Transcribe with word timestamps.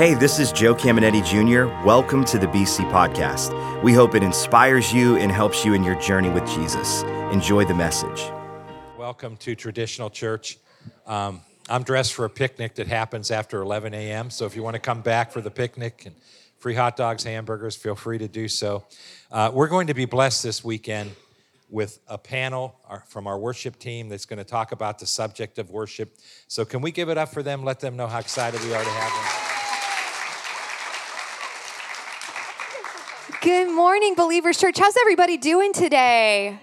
Hey, 0.00 0.14
this 0.14 0.38
is 0.38 0.50
Joe 0.50 0.74
Caminetti 0.74 1.22
Jr. 1.22 1.66
Welcome 1.86 2.24
to 2.24 2.38
the 2.38 2.46
BC 2.46 2.90
Podcast. 2.90 3.82
We 3.82 3.92
hope 3.92 4.14
it 4.14 4.22
inspires 4.22 4.94
you 4.94 5.18
and 5.18 5.30
helps 5.30 5.62
you 5.62 5.74
in 5.74 5.84
your 5.84 5.94
journey 5.96 6.30
with 6.30 6.46
Jesus. 6.46 7.02
Enjoy 7.32 7.66
the 7.66 7.74
message. 7.74 8.32
Welcome 8.96 9.36
to 9.36 9.54
Traditional 9.54 10.08
Church. 10.08 10.56
Um, 11.04 11.42
I'm 11.68 11.82
dressed 11.82 12.14
for 12.14 12.24
a 12.24 12.30
picnic 12.30 12.76
that 12.76 12.86
happens 12.86 13.30
after 13.30 13.60
11 13.60 13.92
a.m., 13.92 14.30
so 14.30 14.46
if 14.46 14.56
you 14.56 14.62
want 14.62 14.72
to 14.72 14.80
come 14.80 15.02
back 15.02 15.32
for 15.32 15.42
the 15.42 15.50
picnic 15.50 16.04
and 16.06 16.14
free 16.56 16.74
hot 16.74 16.96
dogs, 16.96 17.24
hamburgers, 17.24 17.76
feel 17.76 17.94
free 17.94 18.16
to 18.16 18.26
do 18.26 18.48
so. 18.48 18.86
Uh, 19.30 19.50
we're 19.52 19.68
going 19.68 19.88
to 19.88 19.94
be 19.94 20.06
blessed 20.06 20.42
this 20.42 20.64
weekend 20.64 21.14
with 21.68 21.98
a 22.08 22.16
panel 22.16 22.74
from 23.06 23.26
our 23.26 23.38
worship 23.38 23.78
team 23.78 24.08
that's 24.08 24.24
going 24.24 24.38
to 24.38 24.44
talk 24.44 24.72
about 24.72 24.98
the 24.98 25.06
subject 25.06 25.58
of 25.58 25.68
worship. 25.68 26.16
So, 26.48 26.64
can 26.64 26.80
we 26.80 26.90
give 26.90 27.10
it 27.10 27.18
up 27.18 27.34
for 27.34 27.42
them? 27.42 27.64
Let 27.64 27.80
them 27.80 27.98
know 27.98 28.06
how 28.06 28.18
excited 28.18 28.62
we 28.62 28.72
are 28.72 28.82
to 28.82 28.88
have 28.88 29.12
them. 29.12 29.29
Good 33.42 33.70
morning, 33.74 34.14
Believers 34.16 34.58
Church. 34.58 34.78
How's 34.78 34.98
everybody 34.98 35.38
doing 35.38 35.72
today? 35.72 36.60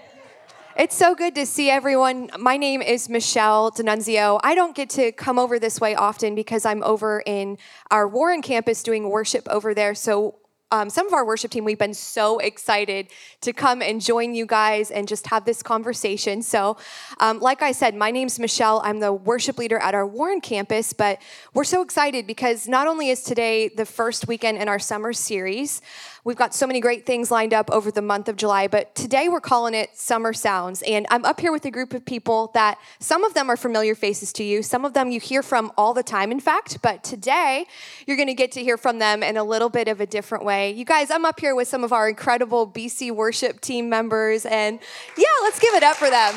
It's 0.77 0.95
so 0.95 1.15
good 1.15 1.33
to 1.33 1.47
see 1.47 1.71
everyone. 1.71 2.29
My 2.37 2.55
name 2.55 2.83
is 2.83 3.09
Michelle 3.09 3.71
D'Annunzio. 3.71 4.39
I 4.43 4.53
don't 4.53 4.75
get 4.75 4.91
to 4.91 5.11
come 5.11 5.39
over 5.39 5.57
this 5.57 5.81
way 5.81 5.95
often 5.95 6.35
because 6.35 6.67
I'm 6.67 6.83
over 6.83 7.23
in 7.25 7.57
our 7.89 8.07
Warren 8.07 8.43
campus 8.43 8.83
doing 8.83 9.09
worship 9.09 9.47
over 9.49 9.73
there. 9.73 9.95
So 9.95 10.35
um, 10.69 10.89
some 10.89 11.07
of 11.07 11.13
our 11.13 11.25
worship 11.25 11.51
team, 11.51 11.63
we've 11.63 11.79
been 11.79 11.93
so 11.93 12.39
excited 12.39 13.07
to 13.39 13.53
come 13.53 13.81
and 13.81 14.01
join 14.01 14.33
you 14.33 14.45
guys 14.45 14.91
and 14.91 15.07
just 15.07 15.27
have 15.27 15.45
this 15.45 15.63
conversation. 15.63 16.41
So, 16.41 16.75
um, 17.21 17.39
like 17.39 17.61
I 17.61 17.71
said, 17.71 17.95
my 17.95 18.11
name's 18.11 18.37
Michelle. 18.37 18.81
I'm 18.83 18.99
the 18.99 19.13
worship 19.13 19.57
leader 19.57 19.77
at 19.77 19.95
our 19.95 20.05
Warren 20.05 20.41
campus, 20.41 20.91
but 20.91 21.21
we're 21.53 21.63
so 21.63 21.81
excited 21.81 22.27
because 22.27 22.67
not 22.67 22.85
only 22.85 23.09
is 23.09 23.23
today 23.23 23.69
the 23.69 23.85
first 23.85 24.27
weekend 24.27 24.57
in 24.57 24.67
our 24.67 24.79
summer 24.79 25.13
series, 25.13 25.81
We've 26.27 26.35
got 26.35 26.53
so 26.53 26.67
many 26.67 26.81
great 26.81 27.05
things 27.05 27.31
lined 27.31 27.53
up 27.53 27.71
over 27.71 27.89
the 27.89 28.01
month 28.01 28.27
of 28.27 28.35
July, 28.35 28.67
but 28.67 28.93
today 28.95 29.29
we're 29.29 29.39
calling 29.39 29.73
it 29.73 29.97
Summer 29.97 30.33
Sounds. 30.33 30.81
And 30.81 31.07
I'm 31.09 31.23
up 31.23 31.39
here 31.39 31.53
with 31.53 31.63
a 31.63 31.71
group 31.71 31.93
of 31.93 32.03
people 32.03 32.51
that 32.53 32.77
some 32.99 33.23
of 33.23 33.33
them 33.33 33.49
are 33.49 33.55
familiar 33.55 33.95
faces 33.95 34.33
to 34.33 34.43
you, 34.43 34.61
some 34.61 34.83
of 34.83 34.91
them 34.91 35.09
you 35.09 35.21
hear 35.21 35.41
from 35.41 35.71
all 35.77 35.93
the 35.93 36.03
time, 36.03 36.29
in 36.33 36.41
fact, 36.41 36.81
but 36.81 37.01
today 37.01 37.65
you're 38.05 38.17
going 38.17 38.27
to 38.27 38.33
get 38.33 38.51
to 38.51 38.61
hear 38.61 38.75
from 38.75 38.99
them 38.99 39.23
in 39.23 39.37
a 39.37 39.43
little 39.45 39.69
bit 39.69 39.87
of 39.87 40.01
a 40.01 40.05
different 40.05 40.43
way. 40.43 40.69
You 40.69 40.83
guys, 40.83 41.11
I'm 41.11 41.23
up 41.23 41.39
here 41.39 41.55
with 41.55 41.69
some 41.69 41.85
of 41.85 41.93
our 41.93 42.09
incredible 42.09 42.67
BC 42.67 43.09
worship 43.13 43.61
team 43.61 43.87
members, 43.87 44.45
and 44.45 44.79
yeah, 45.17 45.23
let's 45.43 45.59
give 45.61 45.75
it 45.75 45.83
up 45.83 45.95
for 45.95 46.09
them. 46.09 46.33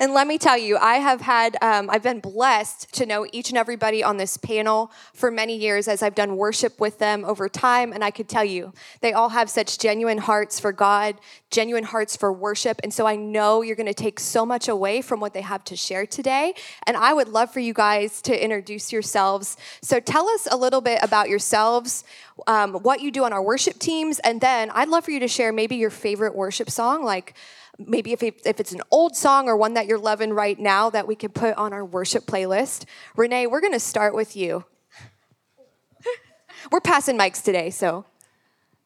And 0.00 0.14
let 0.14 0.26
me 0.26 0.38
tell 0.38 0.56
you, 0.56 0.78
I 0.78 0.94
have 0.94 1.20
had, 1.20 1.58
um, 1.60 1.90
I've 1.90 2.02
been 2.02 2.20
blessed 2.20 2.90
to 2.94 3.04
know 3.04 3.26
each 3.32 3.50
and 3.50 3.58
everybody 3.58 4.02
on 4.02 4.16
this 4.16 4.38
panel 4.38 4.90
for 5.12 5.30
many 5.30 5.54
years 5.54 5.88
as 5.88 6.02
I've 6.02 6.14
done 6.14 6.38
worship 6.38 6.80
with 6.80 6.98
them 6.98 7.22
over 7.26 7.50
time. 7.50 7.92
And 7.92 8.02
I 8.02 8.10
could 8.10 8.26
tell 8.26 8.42
you, 8.42 8.72
they 9.02 9.12
all 9.12 9.28
have 9.28 9.50
such 9.50 9.78
genuine 9.78 10.16
hearts 10.16 10.58
for 10.58 10.72
God, 10.72 11.16
genuine 11.50 11.84
hearts 11.84 12.16
for 12.16 12.32
worship. 12.32 12.80
And 12.82 12.94
so 12.94 13.06
I 13.06 13.16
know 13.16 13.60
you're 13.60 13.76
going 13.76 13.86
to 13.88 13.92
take 13.92 14.18
so 14.20 14.46
much 14.46 14.68
away 14.68 15.02
from 15.02 15.20
what 15.20 15.34
they 15.34 15.42
have 15.42 15.64
to 15.64 15.76
share 15.76 16.06
today. 16.06 16.54
And 16.86 16.96
I 16.96 17.12
would 17.12 17.28
love 17.28 17.52
for 17.52 17.60
you 17.60 17.74
guys 17.74 18.22
to 18.22 18.42
introduce 18.42 18.92
yourselves. 18.92 19.58
So 19.82 20.00
tell 20.00 20.26
us 20.30 20.48
a 20.50 20.56
little 20.56 20.80
bit 20.80 21.00
about 21.02 21.28
yourselves, 21.28 22.04
um, 22.46 22.72
what 22.72 23.02
you 23.02 23.10
do 23.10 23.24
on 23.24 23.34
our 23.34 23.42
worship 23.42 23.78
teams, 23.78 24.18
and 24.20 24.40
then 24.40 24.70
I'd 24.70 24.88
love 24.88 25.04
for 25.04 25.10
you 25.10 25.20
to 25.20 25.28
share 25.28 25.52
maybe 25.52 25.76
your 25.76 25.90
favorite 25.90 26.34
worship 26.34 26.70
song, 26.70 27.04
like, 27.04 27.34
maybe 27.86 28.12
if, 28.12 28.22
it, 28.22 28.40
if 28.44 28.60
it's 28.60 28.72
an 28.72 28.82
old 28.90 29.16
song 29.16 29.48
or 29.48 29.56
one 29.56 29.74
that 29.74 29.86
you're 29.86 29.98
loving 29.98 30.32
right 30.32 30.58
now 30.58 30.90
that 30.90 31.06
we 31.06 31.14
can 31.14 31.30
put 31.30 31.54
on 31.56 31.72
our 31.72 31.84
worship 31.84 32.26
playlist. 32.26 32.84
Renee, 33.16 33.46
we're 33.46 33.60
going 33.60 33.72
to 33.72 33.80
start 33.80 34.14
with 34.14 34.36
you. 34.36 34.64
we're 36.72 36.80
passing 36.80 37.18
mics 37.18 37.42
today, 37.42 37.70
so. 37.70 38.04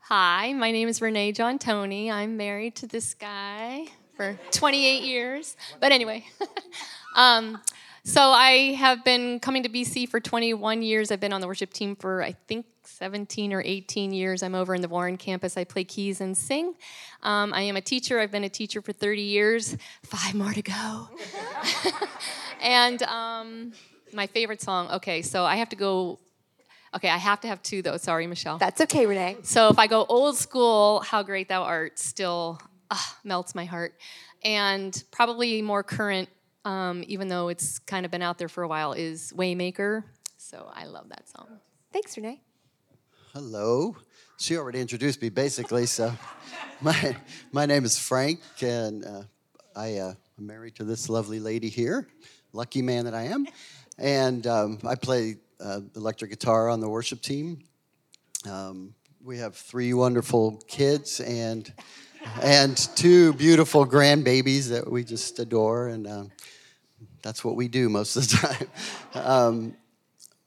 Hi, 0.09 0.53
my 0.53 0.71
name 0.71 0.89
is 0.89 1.01
Renee 1.01 1.33
John 1.33 1.59
Tony. 1.59 2.11
I'm 2.11 2.37
married 2.37 2.77
to 2.77 2.87
this 2.87 3.15
guy 3.15 3.87
for 4.17 4.39
28 4.51 5.03
years. 5.03 5.57
But 5.81 5.93
anyway, 5.93 6.27
um, 7.17 7.61
so 8.05 8.21
I 8.21 8.75
have 8.75 9.05
been 9.05 9.41
coming 9.41 9.63
to 9.63 9.69
BC 9.69 10.09
for 10.09 10.21
21 10.21 10.83
years. 10.83 11.11
I've 11.11 11.21
been 11.21 11.33
on 11.33 11.41
the 11.41 11.47
worship 11.47 11.73
team 11.73 11.97
for, 11.97 12.23
I 12.23 12.33
think, 12.33 12.67
17 12.85 13.53
or 13.53 13.63
18 13.65 14.13
years. 14.13 14.43
I'm 14.43 14.55
over 14.55 14.75
in 14.75 14.83
the 14.83 14.89
Warren 14.89 15.17
campus. 15.17 15.57
I 15.57 15.65
play 15.65 15.85
keys 15.85 16.21
and 16.21 16.37
sing. 16.37 16.75
Um, 17.23 17.53
I 17.55 17.63
am 17.63 17.77
a 17.77 17.81
teacher. 17.81 18.21
I've 18.21 18.31
been 18.31 18.45
a 18.45 18.49
teacher 18.49 18.83
for 18.83 18.93
30 18.93 19.23
years. 19.23 19.77
Five 20.03 20.35
more 20.35 20.53
to 20.53 20.63
go. 20.63 21.09
and 22.63 23.03
um, 23.05 23.73
my 24.13 24.27
favorite 24.27 24.61
song. 24.61 24.91
Okay, 24.91 25.23
so 25.23 25.45
I 25.45 25.57
have 25.57 25.69
to 25.71 25.77
go. 25.77 26.19
Okay, 26.95 27.09
I 27.09 27.17
have 27.17 27.41
to 27.41 27.49
have 27.49 27.63
two 27.63 27.83
though. 27.83 27.97
Sorry, 27.97 28.27
Michelle. 28.27 28.59
That's 28.59 28.81
okay, 28.83 29.07
Renee. 29.07 29.39
So 29.43 29.69
if 29.69 29.79
I 29.79 29.87
go 29.87 30.05
old 30.09 30.37
school, 30.37 31.01
"How 31.01 31.23
Great 31.23 31.49
Thou 31.49 31.63
Art" 31.63 31.99
still 31.99 32.61
uh, 32.91 32.97
melts 33.25 33.55
my 33.55 33.65
heart, 33.65 33.95
and 34.45 35.03
probably 35.11 35.61
more 35.61 35.83
current, 35.83 36.29
um, 36.65 37.05
even 37.07 37.29
though 37.29 37.49
it's 37.49 37.79
kind 37.79 38.05
of 38.05 38.11
been 38.11 38.23
out 38.23 38.39
there 38.39 38.49
for 38.49 38.63
a 38.63 38.69
while, 38.69 38.93
is 38.93 39.33
"Waymaker." 39.37 40.05
So 40.37 40.71
I 40.75 40.87
love 40.87 41.09
that 41.09 41.29
song. 41.29 41.47
Thanks, 41.93 42.17
Renee. 42.17 42.41
Hello. 43.33 43.97
She 44.37 44.57
already 44.57 44.81
introduced 44.81 45.23
me, 45.23 45.29
basically. 45.29 45.87
So, 45.87 46.13
my 46.81 47.17
my 47.53 47.67
name 47.67 47.85
is 47.85 47.99
Frank, 47.99 48.41
and 48.61 49.05
uh, 49.05 49.23
I 49.77 49.97
uh, 49.97 50.15
am 50.39 50.47
married 50.47 50.75
to 50.77 50.85
this 50.85 51.09
lovely 51.09 51.41
lady 51.41 51.69
here. 51.69 52.09
Lucky 52.53 52.83
man 52.83 53.05
that 53.05 53.15
I 53.15 53.25
am. 53.25 53.47
And 53.99 54.47
um, 54.47 54.79
I 54.87 54.97
play 54.97 55.37
uh, 55.61 55.81
electric 55.97 56.31
guitar 56.31 56.69
on 56.69 56.81
the 56.81 56.89
worship 56.89 57.23
team. 57.23 57.61
Um, 58.49 58.95
we 59.23 59.39
have 59.39 59.57
three 59.57 59.95
wonderful 59.95 60.63
kids 60.67 61.21
and 61.21 61.73
and 62.43 62.77
two 62.97 63.33
beautiful 63.35 63.87
grandbabies 63.87 64.69
that 64.69 64.91
we 64.91 65.05
just 65.05 65.39
adore, 65.39 65.89
and 65.89 66.07
um, 66.07 66.33
that's 67.25 67.43
what 67.43 67.57
we 67.57 67.67
do 67.67 67.89
most 67.89 68.17
of 68.17 68.29
the 68.29 68.37
time. 69.15 69.25
Um, 69.27 69.77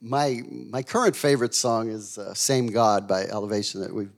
my 0.00 0.40
my 0.48 0.82
current 0.82 1.16
favorite 1.16 1.54
song 1.54 1.90
is 1.90 2.16
uh, 2.16 2.32
"Same 2.32 2.68
God" 2.68 3.06
by 3.08 3.24
Elevation 3.24 3.80
that 3.82 3.92
we've 3.92 4.12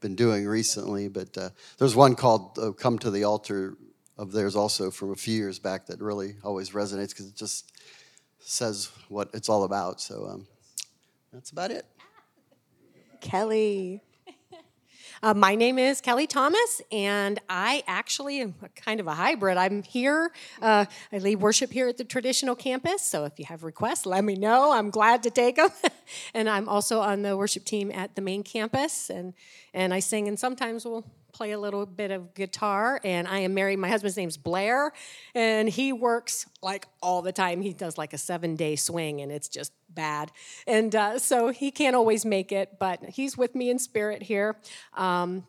been 0.00 0.16
doing 0.16 0.46
recently. 0.46 1.08
But 1.08 1.38
uh, 1.38 1.50
there's 1.78 1.94
one 1.94 2.16
called 2.16 2.58
uh, 2.58 2.72
"Come 2.72 2.98
to 2.98 3.10
the 3.10 3.24
Altar" 3.24 3.78
of 4.18 4.32
theirs 4.32 4.56
also 4.56 4.90
from 4.90 5.12
a 5.12 5.16
few 5.16 5.36
years 5.36 5.58
back 5.58 5.86
that 5.86 6.00
really 6.00 6.34
always 6.42 6.70
resonates 6.70 7.10
because 7.10 7.28
it 7.28 7.36
just 7.36 7.72
says 8.40 8.90
what 9.08 9.30
it's 9.32 9.48
all 9.48 9.62
about. 9.62 10.00
So 10.00 10.26
um, 10.26 10.46
that's 11.32 11.50
about 11.50 11.70
it. 11.70 11.86
Kelly. 13.20 14.02
Uh, 15.24 15.32
my 15.32 15.54
name 15.54 15.78
is 15.78 16.00
Kelly 16.00 16.26
Thomas, 16.26 16.82
and 16.90 17.38
I 17.48 17.84
actually 17.86 18.40
am 18.40 18.56
kind 18.74 18.98
of 18.98 19.06
a 19.06 19.14
hybrid. 19.14 19.56
I'm 19.56 19.84
here. 19.84 20.32
Uh, 20.60 20.86
I 21.12 21.18
lead 21.18 21.36
worship 21.36 21.72
here 21.72 21.86
at 21.86 21.96
the 21.96 22.02
traditional 22.02 22.56
campus, 22.56 23.02
so 23.02 23.24
if 23.24 23.38
you 23.38 23.44
have 23.44 23.62
requests, 23.62 24.04
let 24.04 24.24
me 24.24 24.34
know. 24.34 24.72
I'm 24.72 24.90
glad 24.90 25.22
to 25.22 25.30
take 25.30 25.56
them. 25.56 25.68
and 26.34 26.50
I'm 26.50 26.68
also 26.68 26.98
on 26.98 27.22
the 27.22 27.36
worship 27.36 27.64
team 27.64 27.92
at 27.92 28.16
the 28.16 28.20
main 28.20 28.42
campus, 28.42 29.10
and 29.10 29.32
and 29.72 29.94
I 29.94 30.00
sing, 30.00 30.26
and 30.26 30.36
sometimes 30.36 30.84
we'll 30.84 31.04
play 31.32 31.52
a 31.52 31.58
little 31.58 31.86
bit 31.86 32.10
of 32.10 32.34
guitar 32.34 33.00
and 33.04 33.26
i 33.26 33.38
am 33.38 33.54
married 33.54 33.78
my 33.78 33.88
husband's 33.88 34.16
name's 34.16 34.36
blair 34.36 34.92
and 35.34 35.68
he 35.68 35.92
works 35.92 36.46
like 36.62 36.86
all 37.02 37.22
the 37.22 37.32
time 37.32 37.60
he 37.60 37.72
does 37.72 37.96
like 37.96 38.12
a 38.12 38.18
seven 38.18 38.56
day 38.56 38.76
swing 38.76 39.20
and 39.20 39.32
it's 39.32 39.48
just 39.48 39.72
bad. 39.94 40.32
And 40.66 40.94
uh, 40.94 41.18
so 41.18 41.48
he 41.48 41.70
can't 41.70 41.96
always 41.96 42.24
make 42.24 42.52
it, 42.52 42.78
but 42.78 43.02
he's 43.04 43.36
with 43.36 43.54
me 43.54 43.70
in 43.70 43.78
spirit 43.78 44.22
here. 44.22 44.56
Um, 44.94 45.46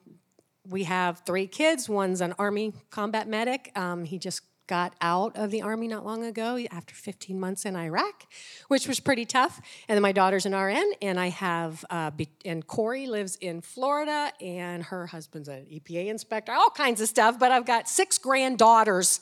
we 0.67 0.83
have 0.83 1.23
three 1.25 1.47
kids. 1.47 1.89
One's 1.89 2.21
an 2.21 2.33
Army 2.37 2.73
combat 2.89 3.27
medic. 3.27 3.71
Um, 3.75 4.05
he 4.05 4.17
just 4.17 4.41
got 4.67 4.95
out 5.01 5.35
of 5.35 5.51
the 5.51 5.61
Army 5.61 5.87
not 5.87 6.05
long 6.05 6.23
ago 6.23 6.59
after 6.71 6.95
15 6.95 7.39
months 7.39 7.65
in 7.65 7.75
Iraq, 7.75 8.25
which 8.67 8.87
was 8.87 8.99
pretty 8.99 9.25
tough. 9.25 9.61
And 9.87 9.95
then 9.95 10.01
my 10.01 10.11
daughter's 10.11 10.45
an 10.45 10.55
RN, 10.55 10.93
and 11.01 11.19
I 11.19 11.29
have, 11.29 11.83
uh, 11.89 12.11
and 12.45 12.65
Corey 12.65 13.07
lives 13.07 13.35
in 13.37 13.61
Florida, 13.61 14.31
and 14.41 14.83
her 14.83 15.07
husband's 15.07 15.49
an 15.49 15.65
EPA 15.71 16.07
inspector, 16.07 16.51
all 16.53 16.69
kinds 16.69 17.01
of 17.01 17.09
stuff. 17.09 17.37
But 17.39 17.51
I've 17.51 17.65
got 17.65 17.89
six 17.89 18.17
granddaughters. 18.17 19.21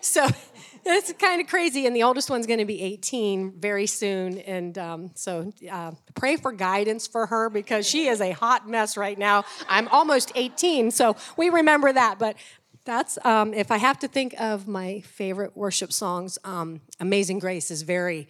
So 0.00 0.26
it's 0.84 1.12
kind 1.14 1.40
of 1.40 1.46
crazy. 1.46 1.86
And 1.86 1.94
the 1.94 2.02
oldest 2.02 2.30
one's 2.30 2.46
going 2.46 2.58
to 2.58 2.64
be 2.64 2.82
18 2.82 3.60
very 3.60 3.86
soon. 3.86 4.38
And 4.38 4.76
um, 4.78 5.10
so 5.14 5.52
uh, 5.70 5.92
pray 6.14 6.36
for 6.36 6.52
guidance 6.52 7.06
for 7.06 7.26
her 7.26 7.50
because 7.50 7.86
she 7.86 8.06
is 8.06 8.20
a 8.20 8.32
hot 8.32 8.68
mess 8.68 8.96
right 8.96 9.18
now. 9.18 9.44
I'm 9.68 9.88
almost 9.88 10.32
18, 10.34 10.90
so 10.90 11.16
we 11.36 11.50
remember 11.50 11.92
that. 11.92 12.18
But 12.18 12.36
That's 12.84 13.18
um, 13.26 13.52
if 13.52 13.70
I 13.70 13.76
have 13.76 13.98
to 13.98 14.08
think 14.08 14.34
of 14.40 14.66
my 14.66 15.00
favorite 15.00 15.54
worship 15.54 15.92
songs. 15.92 16.38
Um, 16.44 16.80
"Amazing 16.98 17.38
Grace" 17.38 17.70
is 17.70 17.82
very 17.82 18.26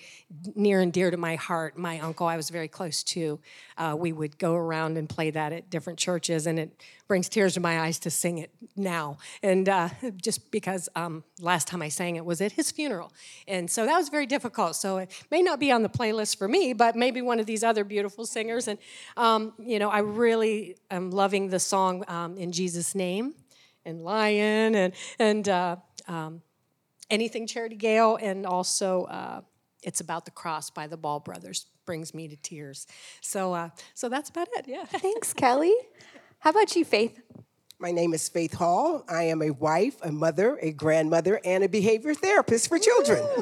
near 0.56 0.80
and 0.80 0.92
dear 0.92 1.12
to 1.12 1.16
my 1.16 1.36
heart. 1.36 1.78
My 1.78 2.00
uncle, 2.00 2.26
I 2.26 2.36
was 2.36 2.50
very 2.50 2.66
close 2.66 3.04
to. 3.04 3.38
Uh, 3.78 3.94
we 3.96 4.12
would 4.12 4.38
go 4.38 4.54
around 4.54 4.98
and 4.98 5.08
play 5.08 5.30
that 5.30 5.52
at 5.52 5.70
different 5.70 6.00
churches, 6.00 6.48
and 6.48 6.58
it 6.58 6.82
brings 7.06 7.28
tears 7.28 7.54
to 7.54 7.60
my 7.60 7.80
eyes 7.80 8.00
to 8.00 8.10
sing 8.10 8.38
it 8.38 8.50
now. 8.74 9.18
And 9.40 9.68
uh, 9.68 9.90
just 10.16 10.50
because 10.50 10.88
um, 10.96 11.22
last 11.40 11.68
time 11.68 11.80
I 11.80 11.88
sang 11.88 12.16
it 12.16 12.24
was 12.24 12.40
at 12.40 12.50
his 12.50 12.72
funeral, 12.72 13.12
and 13.46 13.70
so 13.70 13.86
that 13.86 13.96
was 13.96 14.08
very 14.08 14.26
difficult. 14.26 14.74
So 14.74 14.98
it 14.98 15.12
may 15.30 15.42
not 15.42 15.60
be 15.60 15.70
on 15.70 15.84
the 15.84 15.88
playlist 15.88 16.38
for 16.38 16.48
me, 16.48 16.72
but 16.72 16.96
maybe 16.96 17.22
one 17.22 17.38
of 17.38 17.46
these 17.46 17.62
other 17.62 17.84
beautiful 17.84 18.26
singers. 18.26 18.66
And 18.66 18.80
um, 19.16 19.52
you 19.60 19.78
know, 19.78 19.90
I 19.90 20.00
really 20.00 20.74
am 20.90 21.12
loving 21.12 21.50
the 21.50 21.60
song 21.60 22.04
um, 22.08 22.36
"In 22.36 22.50
Jesus' 22.50 22.96
Name." 22.96 23.34
And 23.84 24.02
Lion 24.02 24.74
and 24.74 24.92
and 25.18 25.48
uh, 25.48 25.76
um, 26.06 26.42
anything 27.08 27.46
Charity 27.46 27.76
Gayle, 27.76 28.16
and 28.20 28.46
also 28.46 29.04
uh, 29.04 29.40
it's 29.82 30.00
about 30.00 30.24
the 30.24 30.30
cross 30.30 30.70
by 30.70 30.86
the 30.86 30.96
Ball 30.96 31.20
Brothers 31.20 31.66
brings 31.86 32.14
me 32.14 32.28
to 32.28 32.36
tears. 32.36 32.86
So 33.20 33.52
uh, 33.52 33.70
so 33.94 34.08
that's 34.08 34.30
about 34.30 34.48
it. 34.52 34.66
Yeah. 34.68 34.84
Thanks, 34.86 35.32
Kelly. 35.32 35.74
How 36.40 36.50
about 36.50 36.74
you, 36.76 36.84
Faith? 36.84 37.20
My 37.78 37.92
name 37.92 38.12
is 38.12 38.28
Faith 38.28 38.52
Hall. 38.52 39.04
I 39.08 39.22
am 39.24 39.40
a 39.40 39.50
wife, 39.50 39.96
a 40.02 40.12
mother, 40.12 40.58
a 40.60 40.70
grandmother, 40.70 41.40
and 41.44 41.64
a 41.64 41.68
behavior 41.68 42.12
therapist 42.12 42.68
for 42.68 42.78
children. 42.78 43.26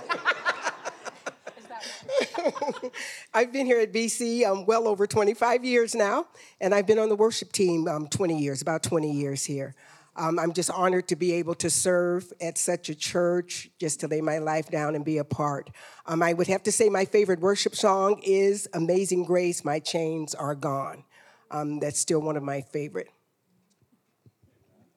I've 3.34 3.52
been 3.52 3.66
here 3.66 3.80
at 3.80 3.92
BC 3.92 4.46
um, 4.46 4.64
well 4.64 4.86
over 4.86 5.08
25 5.08 5.64
years 5.64 5.94
now, 5.94 6.26
and 6.60 6.72
I've 6.74 6.86
been 6.86 6.98
on 7.00 7.08
the 7.08 7.16
worship 7.16 7.50
team 7.50 7.88
um, 7.88 8.06
20 8.06 8.38
years, 8.38 8.62
about 8.62 8.84
20 8.84 9.12
years 9.12 9.44
here. 9.44 9.74
Um, 10.18 10.38
I'm 10.38 10.52
just 10.52 10.70
honored 10.70 11.06
to 11.08 11.16
be 11.16 11.32
able 11.34 11.54
to 11.54 11.70
serve 11.70 12.32
at 12.40 12.58
such 12.58 12.88
a 12.88 12.94
church, 12.94 13.70
just 13.78 14.00
to 14.00 14.08
lay 14.08 14.20
my 14.20 14.38
life 14.38 14.68
down 14.68 14.96
and 14.96 15.04
be 15.04 15.18
a 15.18 15.24
part. 15.24 15.70
Um, 16.06 16.24
I 16.24 16.32
would 16.32 16.48
have 16.48 16.64
to 16.64 16.72
say 16.72 16.88
my 16.88 17.04
favorite 17.04 17.38
worship 17.38 17.76
song 17.76 18.20
is 18.24 18.68
Amazing 18.74 19.24
Grace, 19.24 19.64
My 19.64 19.78
Chains 19.78 20.34
Are 20.34 20.56
Gone. 20.56 21.04
Um, 21.52 21.78
that's 21.78 22.00
still 22.00 22.20
one 22.20 22.36
of 22.36 22.42
my 22.42 22.62
favorite. 22.62 23.08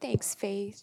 Thanks, 0.02 0.34
Faith. 0.34 0.82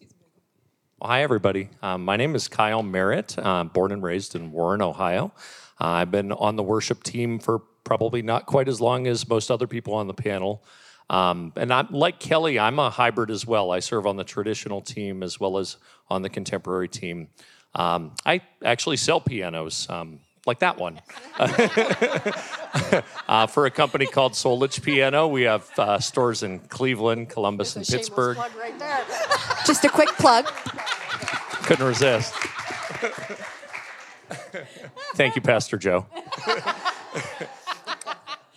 Well, 1.01 1.11
hi, 1.11 1.23
everybody. 1.23 1.71
Um, 1.83 2.05
my 2.05 2.17
name 2.17 2.37
is 2.37 2.47
Kyle 2.47 2.85
Merritt, 2.85 3.37
uh, 3.39 3.65
born 3.65 3.91
and 3.91 4.05
raised 4.05 4.37
in 4.37 4.53
Warren, 4.53 4.83
Ohio. 4.83 5.33
Uh, 5.81 5.87
I've 5.87 6.13
been 6.13 6.31
on 6.31 6.55
the 6.55 6.63
worship 6.63 7.03
team 7.03 7.41
for 7.41 7.59
probably 7.83 8.23
not 8.23 8.47
quite 8.47 8.69
as 8.69 8.81
long 8.81 9.09
as 9.09 9.29
most 9.29 9.51
other 9.51 9.67
people 9.67 9.95
on 9.95 10.07
the 10.07 10.15
panel. 10.15 10.63
Um, 11.11 11.53
and 11.57 11.73
I'm 11.73 11.89
like 11.91 12.21
Kelly, 12.21 12.59
I'm 12.59 12.79
a 12.79 12.91
hybrid 12.91 13.31
as 13.31 13.47
well. 13.47 13.71
I 13.71 13.81
serve 13.81 14.07
on 14.07 14.17
the 14.17 14.25
traditional 14.25 14.81
team 14.81 15.23
as 15.23 15.41
well 15.41 15.59
as 15.59 15.77
on 16.11 16.23
the 16.23 16.29
contemporary 16.29 16.89
team. 16.89 17.29
Um, 17.75 18.13
I 18.27 18.41
actually 18.65 18.97
sell 18.97 19.21
pianos, 19.21 19.89
um, 19.89 20.21
like 20.47 20.59
that 20.61 20.79
one, 20.79 21.01
uh, 23.29 23.47
for 23.47 23.67
a 23.67 23.71
company 23.71 24.07
called 24.07 24.33
Solich 24.33 24.83
Piano. 24.83 25.29
We 25.29 25.43
have 25.43 25.71
uh, 25.79 25.99
stores 25.99 26.43
in 26.43 26.61
Cleveland, 26.61 27.29
Columbus, 27.29 27.77
and 27.77 27.87
Pittsburgh. 27.87 28.39
Right 28.39 28.79
there. 28.79 29.05
Just 29.67 29.85
a 29.85 29.89
quick 29.89 30.09
plug. 30.11 30.47
Couldn't 31.65 31.87
resist. 31.87 32.35
Thank 35.15 35.37
you, 35.37 35.43
Pastor 35.43 35.77
Joe. 35.77 36.07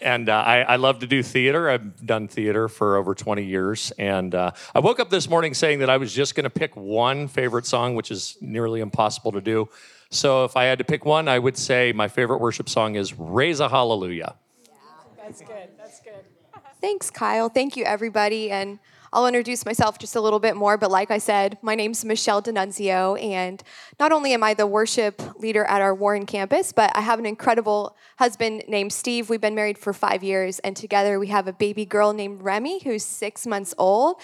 And 0.01 0.29
uh, 0.29 0.33
I, 0.33 0.61
I, 0.61 0.75
love 0.77 0.99
to 0.99 1.07
do 1.07 1.21
theater. 1.23 1.69
I've 1.69 2.05
done 2.05 2.27
theater 2.27 2.67
for 2.67 2.97
over 2.97 3.13
20 3.13 3.43
years. 3.43 3.91
And 3.97 4.33
uh, 4.33 4.51
I 4.73 4.79
woke 4.79 4.99
up 4.99 5.09
this 5.09 5.29
morning 5.29 5.53
saying 5.53 5.79
that 5.79 5.89
I 5.89 5.97
was 5.97 6.13
just 6.13 6.35
going 6.35 6.43
to 6.45 6.49
pick 6.49 6.75
one 6.75 7.27
favorite 7.27 7.65
song, 7.65 7.95
which 7.95 8.11
is 8.11 8.37
nearly 8.41 8.81
impossible 8.81 9.31
to 9.33 9.41
do. 9.41 9.69
So 10.09 10.43
if 10.43 10.57
I 10.57 10.65
had 10.65 10.77
to 10.79 10.83
pick 10.83 11.05
one, 11.05 11.27
I 11.27 11.39
would 11.39 11.57
say 11.57 11.93
my 11.93 12.07
favorite 12.07 12.39
worship 12.39 12.67
song 12.67 12.95
is 12.95 13.17
Raise 13.17 13.59
a 13.59 13.69
Hallelujah. 13.69 14.35
Yeah, 14.63 14.73
that's 15.17 15.41
good. 15.41 15.69
That's 15.77 16.01
good. 16.01 16.25
Thanks, 16.81 17.09
Kyle. 17.09 17.49
Thank 17.49 17.77
you, 17.77 17.85
everybody. 17.85 18.51
And 18.51 18.79
I'll 19.13 19.27
introduce 19.27 19.65
myself 19.65 19.99
just 19.99 20.15
a 20.15 20.21
little 20.21 20.39
bit 20.39 20.55
more, 20.55 20.77
but 20.77 20.89
like 20.89 21.11
I 21.11 21.17
said, 21.17 21.57
my 21.61 21.75
name's 21.75 22.05
Michelle 22.05 22.39
D'Annunzio, 22.39 23.21
and 23.21 23.61
not 23.99 24.13
only 24.13 24.31
am 24.31 24.41
I 24.41 24.53
the 24.53 24.65
worship 24.65 25.21
leader 25.37 25.65
at 25.65 25.81
our 25.81 25.93
Warren 25.93 26.25
campus, 26.25 26.71
but 26.71 26.95
I 26.95 27.01
have 27.01 27.19
an 27.19 27.25
incredible 27.25 27.97
husband 28.19 28.63
named 28.69 28.93
Steve. 28.93 29.29
We've 29.29 29.41
been 29.41 29.53
married 29.53 29.77
for 29.77 29.91
five 29.91 30.23
years, 30.23 30.59
and 30.59 30.77
together 30.77 31.19
we 31.19 31.27
have 31.27 31.45
a 31.45 31.51
baby 31.51 31.85
girl 31.85 32.13
named 32.13 32.41
Remy, 32.41 32.83
who's 32.85 33.03
six 33.03 33.45
months 33.45 33.73
old. 33.77 34.15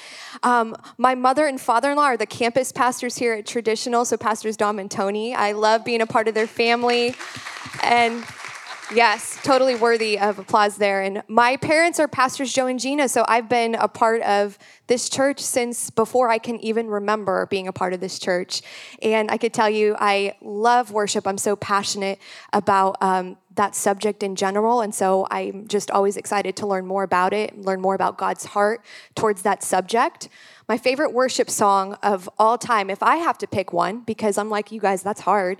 Um, 0.41 0.73
my 0.97 1.15
mother 1.15 1.47
and 1.47 1.59
father 1.59 1.91
in 1.91 1.97
law 1.97 2.05
are 2.05 2.17
the 2.17 2.25
campus 2.25 2.71
pastors 2.71 3.17
here 3.17 3.33
at 3.33 3.45
Traditional, 3.45 4.05
so 4.05 4.15
Pastors 4.15 4.55
Dom 4.55 4.79
and 4.79 4.89
Tony. 4.89 5.35
I 5.35 5.51
love 5.51 5.83
being 5.83 5.99
a 5.99 6.07
part 6.07 6.29
of 6.29 6.33
their 6.33 6.47
family. 6.47 7.13
And 7.83 8.23
Yes, 8.93 9.37
totally 9.43 9.75
worthy 9.75 10.17
of 10.17 10.39
applause 10.39 10.77
there. 10.77 11.01
And 11.01 11.21
my 11.27 11.57
parents 11.57 11.99
are 11.99 12.07
pastors 12.07 12.53
Joe 12.53 12.67
and 12.67 12.79
Gina, 12.79 13.09
so 13.09 13.25
I've 13.27 13.49
been 13.49 13.75
a 13.75 13.89
part 13.89 14.21
of 14.21 14.57
this 14.87 15.09
church 15.09 15.41
since 15.41 15.89
before 15.89 16.29
I 16.29 16.37
can 16.37 16.57
even 16.61 16.87
remember 16.87 17.47
being 17.47 17.67
a 17.67 17.73
part 17.73 17.91
of 17.91 17.99
this 17.99 18.17
church. 18.17 18.61
And 19.01 19.29
I 19.29 19.37
could 19.37 19.53
tell 19.53 19.69
you, 19.69 19.97
I 19.99 20.35
love 20.41 20.91
worship. 20.91 21.27
I'm 21.27 21.37
so 21.37 21.57
passionate 21.57 22.19
about 22.53 22.95
um, 23.01 23.35
that 23.55 23.75
subject 23.75 24.23
in 24.23 24.37
general. 24.37 24.79
And 24.79 24.95
so 24.95 25.27
I'm 25.29 25.67
just 25.67 25.91
always 25.91 26.15
excited 26.15 26.55
to 26.57 26.67
learn 26.67 26.87
more 26.87 27.03
about 27.03 27.33
it, 27.33 27.59
learn 27.59 27.81
more 27.81 27.93
about 27.93 28.17
God's 28.17 28.45
heart 28.45 28.85
towards 29.15 29.41
that 29.41 29.63
subject. 29.63 30.29
My 30.67 30.77
favorite 30.77 31.13
worship 31.13 31.49
song 31.49 31.93
of 32.03 32.29
all 32.37 32.57
time, 32.57 32.89
if 32.89 33.01
I 33.01 33.15
have 33.17 33.37
to 33.37 33.47
pick 33.47 33.71
one, 33.71 34.01
because 34.01 34.37
I'm 34.37 34.49
like 34.49 34.69
you 34.69 34.81
guys, 34.81 35.01
that's 35.01 35.21
hard. 35.21 35.59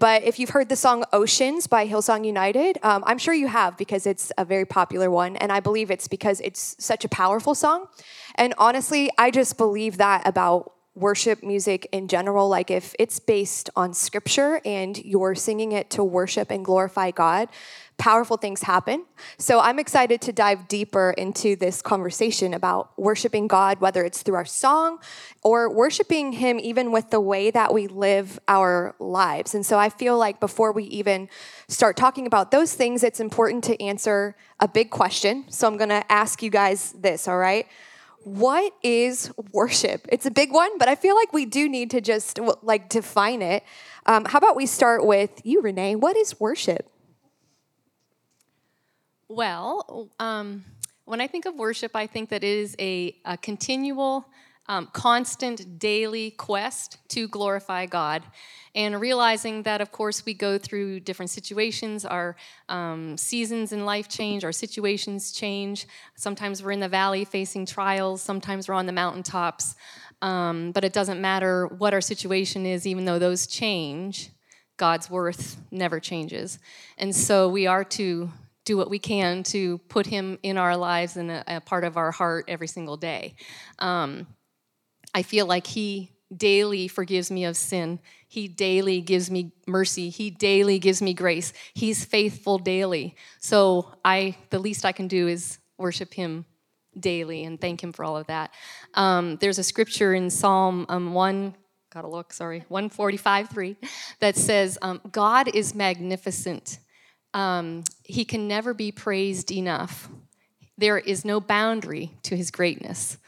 But 0.00 0.24
if 0.24 0.40
you've 0.40 0.50
heard 0.50 0.68
the 0.68 0.74
song 0.74 1.04
Oceans 1.12 1.68
by 1.68 1.86
Hillsong 1.86 2.26
United, 2.26 2.76
um, 2.82 3.04
I'm 3.06 3.18
sure 3.18 3.32
you 3.34 3.46
have 3.46 3.76
because 3.76 4.04
it's 4.04 4.32
a 4.36 4.44
very 4.44 4.64
popular 4.64 5.12
one. 5.12 5.36
And 5.36 5.52
I 5.52 5.60
believe 5.60 5.92
it's 5.92 6.08
because 6.08 6.40
it's 6.40 6.74
such 6.80 7.04
a 7.04 7.08
powerful 7.08 7.54
song. 7.54 7.86
And 8.34 8.52
honestly, 8.58 9.10
I 9.16 9.30
just 9.30 9.58
believe 9.58 9.98
that 9.98 10.26
about 10.26 10.72
worship 10.98 11.42
music 11.42 11.88
in 11.92 12.08
general. 12.08 12.48
Like 12.48 12.70
if 12.70 12.94
it's 12.98 13.18
based 13.18 13.70
on 13.76 13.94
scripture 13.94 14.60
and 14.64 14.98
you're 15.04 15.34
singing 15.34 15.72
it 15.72 15.90
to 15.90 16.04
worship 16.04 16.50
and 16.50 16.64
glorify 16.64 17.10
God, 17.10 17.48
powerful 17.98 18.36
things 18.36 18.62
happen. 18.62 19.04
So 19.38 19.58
I'm 19.60 19.78
excited 19.78 20.20
to 20.22 20.32
dive 20.32 20.68
deeper 20.68 21.10
into 21.18 21.56
this 21.56 21.82
conversation 21.82 22.54
about 22.54 22.96
worshiping 22.96 23.48
God, 23.48 23.80
whether 23.80 24.04
it's 24.04 24.22
through 24.22 24.36
our 24.36 24.44
song 24.44 24.98
or 25.42 25.70
worshiping 25.70 26.32
Him 26.32 26.60
even 26.60 26.92
with 26.92 27.10
the 27.10 27.20
way 27.20 27.50
that 27.50 27.74
we 27.74 27.88
live 27.88 28.38
our 28.46 28.94
lives. 29.00 29.54
And 29.54 29.66
so 29.66 29.78
I 29.78 29.88
feel 29.88 30.16
like 30.16 30.38
before 30.38 30.72
we 30.72 30.84
even 30.84 31.28
start 31.66 31.96
talking 31.96 32.26
about 32.26 32.52
those 32.52 32.72
things, 32.72 33.02
it's 33.02 33.20
important 33.20 33.64
to 33.64 33.82
answer 33.82 34.36
a 34.60 34.68
big 34.68 34.90
question. 34.90 35.44
So 35.48 35.66
I'm 35.66 35.76
going 35.76 35.90
to 35.90 36.10
ask 36.10 36.40
you 36.42 36.50
guys 36.50 36.92
this, 36.92 37.26
all 37.26 37.38
right? 37.38 37.66
What 38.28 38.74
is 38.82 39.32
worship? 39.52 40.06
It's 40.12 40.26
a 40.26 40.30
big 40.30 40.52
one, 40.52 40.76
but 40.76 40.86
I 40.86 40.96
feel 40.96 41.16
like 41.16 41.32
we 41.32 41.46
do 41.46 41.66
need 41.66 41.90
to 41.92 42.02
just 42.02 42.38
like 42.62 42.90
define 42.90 43.40
it. 43.40 43.64
Um, 44.04 44.26
how 44.26 44.36
about 44.36 44.54
we 44.54 44.66
start 44.66 45.06
with 45.06 45.40
you, 45.44 45.62
Renee? 45.62 45.96
What 45.96 46.14
is 46.14 46.38
worship? 46.38 46.90
Well, 49.28 50.10
um, 50.20 50.64
when 51.06 51.22
I 51.22 51.26
think 51.26 51.46
of 51.46 51.54
worship, 51.54 51.92
I 51.94 52.06
think 52.06 52.28
that 52.28 52.44
it 52.44 52.48
is 52.48 52.76
a, 52.78 53.16
a 53.24 53.38
continual, 53.38 54.26
um, 54.68 54.88
constant, 54.92 55.78
daily 55.78 56.30
quest 56.32 56.98
to 57.08 57.26
glorify 57.28 57.86
God. 57.86 58.22
And 58.74 59.00
realizing 59.00 59.62
that, 59.62 59.80
of 59.80 59.90
course, 59.90 60.24
we 60.24 60.34
go 60.34 60.58
through 60.58 61.00
different 61.00 61.30
situations, 61.30 62.04
our 62.04 62.36
um, 62.68 63.16
seasons 63.16 63.72
in 63.72 63.84
life 63.84 64.08
change, 64.08 64.44
our 64.44 64.52
situations 64.52 65.32
change. 65.32 65.86
Sometimes 66.16 66.62
we're 66.62 66.72
in 66.72 66.80
the 66.80 66.88
valley 66.88 67.24
facing 67.24 67.66
trials, 67.66 68.22
sometimes 68.22 68.68
we're 68.68 68.74
on 68.74 68.86
the 68.86 68.92
mountaintops. 68.92 69.74
Um, 70.20 70.72
but 70.72 70.84
it 70.84 70.92
doesn't 70.92 71.20
matter 71.20 71.66
what 71.66 71.94
our 71.94 72.00
situation 72.00 72.66
is, 72.66 72.86
even 72.86 73.04
though 73.04 73.18
those 73.18 73.46
change, 73.46 74.30
God's 74.76 75.08
worth 75.08 75.60
never 75.70 76.00
changes. 76.00 76.58
And 76.98 77.14
so 77.14 77.48
we 77.48 77.66
are 77.66 77.84
to 77.84 78.30
do 78.64 78.76
what 78.76 78.90
we 78.90 78.98
can 78.98 79.42
to 79.42 79.78
put 79.88 80.06
him 80.06 80.38
in 80.42 80.58
our 80.58 80.76
lives 80.76 81.16
and 81.16 81.30
a, 81.30 81.56
a 81.56 81.60
part 81.60 81.84
of 81.84 81.96
our 81.96 82.10
heart 82.10 82.44
every 82.48 82.68
single 82.68 82.96
day. 82.96 83.34
Um, 83.78 84.26
I 85.14 85.22
feel 85.22 85.46
like 85.46 85.66
he 85.66 86.12
daily 86.34 86.88
forgives 86.88 87.30
me 87.30 87.44
of 87.44 87.56
sin. 87.56 88.00
He 88.28 88.48
daily 88.48 89.00
gives 89.00 89.30
me 89.30 89.52
mercy. 89.66 90.10
He 90.10 90.30
daily 90.30 90.78
gives 90.78 91.00
me 91.00 91.14
grace. 91.14 91.52
He's 91.74 92.04
faithful 92.04 92.58
daily. 92.58 93.16
So 93.40 93.94
I, 94.04 94.36
the 94.50 94.58
least 94.58 94.84
I 94.84 94.92
can 94.92 95.08
do 95.08 95.28
is 95.28 95.58
worship 95.78 96.12
him 96.12 96.44
daily 96.98 97.44
and 97.44 97.60
thank 97.60 97.82
him 97.82 97.92
for 97.92 98.04
all 98.04 98.16
of 98.16 98.26
that. 98.26 98.52
Um, 98.94 99.36
there's 99.36 99.58
a 99.58 99.62
scripture 99.62 100.12
in 100.12 100.28
Psalm 100.28 100.84
um, 100.88 101.14
1, 101.14 101.54
gotta 101.90 102.08
look, 102.08 102.32
sorry, 102.32 102.64
145, 102.68 103.48
3, 103.48 103.76
that 104.20 104.36
says, 104.36 104.76
um, 104.82 105.00
God 105.10 105.48
is 105.54 105.74
magnificent 105.74 106.78
um, 107.34 107.84
he 108.04 108.24
can 108.24 108.48
never 108.48 108.74
be 108.74 108.90
praised 108.92 109.52
enough. 109.52 110.08
There 110.76 110.98
is 110.98 111.24
no 111.24 111.40
boundary 111.40 112.12
to 112.22 112.36
his 112.36 112.50
greatness. 112.50 113.18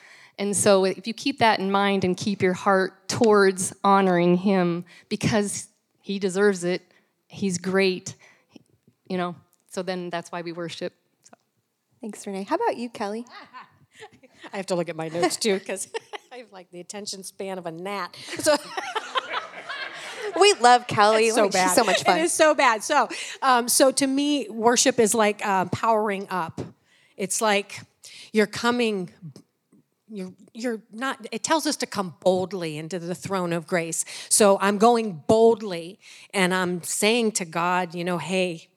And 0.40 0.56
so 0.56 0.87
if 0.87 1.06
you 1.06 1.12
keep 1.12 1.38
that 1.40 1.61
in 1.61 1.70
mind 1.70 2.02
and 2.02 2.16
keep 2.16 2.40
your 2.40 2.54
heart 2.54 3.09
towards 3.09 3.75
honoring 3.85 4.38
him 4.38 4.87
because 5.11 5.68
he 6.00 6.18
deserves 6.18 6.64
it, 6.64 6.80
he's 7.28 7.59
great, 7.59 8.14
you 9.06 9.18
know, 9.18 9.37
so 9.68 9.82
then 9.82 10.09
that's 10.09 10.32
why 10.32 10.40
we 10.40 10.52
worship. 10.52 10.94
So. 11.25 11.35
Thanks, 12.00 12.26
Renee. 12.26 12.44
How 12.44 12.56
about 12.56 12.78
you, 12.78 12.88
Kelly? 12.88 13.26
I 14.52 14.56
have 14.56 14.66
to 14.66 14.75
look 14.75 14.88
at 14.88 14.97
my 14.97 15.09
notes 15.09 15.37
too 15.37 15.59
because 15.59 15.88
I 16.32 16.38
have 16.38 16.52
like 16.52 16.70
the 16.70 16.80
attention 16.80 17.23
span 17.23 17.59
of 17.59 17.66
a 17.66 17.70
gnat. 17.70 18.16
So 18.38 18.56
We 20.40 20.54
love 20.54 20.87
Kelly. 20.87 21.26
it's 21.26 21.35
so 21.37 21.47
She's 21.47 21.52
bad. 21.52 21.75
so 21.75 21.85
much 21.85 22.02
fun. 22.02 22.18
It 22.18 22.23
is 22.23 22.32
so 22.32 22.54
bad. 22.54 22.82
So, 22.82 23.11
um, 23.42 23.68
so 23.68 23.90
to 23.92 24.06
me, 24.06 24.49
worship 24.49 24.99
is 24.99 25.14
like 25.14 25.44
um, 25.44 25.68
powering 25.68 26.28
up. 26.30 26.62
It's 27.18 27.42
like 27.42 27.80
you're 28.32 28.47
coming. 28.47 29.11
You're, 30.12 30.32
you're 30.52 30.82
not, 30.90 31.26
it 31.30 31.44
tells 31.44 31.66
us 31.66 31.76
to 31.76 31.86
come 31.86 32.16
boldly 32.20 32.76
into 32.76 32.98
the 32.98 33.14
throne 33.14 33.52
of 33.52 33.66
grace. 33.66 34.04
So 34.28 34.58
I'm 34.60 34.76
going 34.76 35.22
boldly 35.26 36.00
and 36.34 36.52
I'm 36.52 36.82
saying 36.82 37.32
to 37.32 37.44
God, 37.44 37.94
you 37.94 38.02
know, 38.02 38.18
hey, 38.18 38.70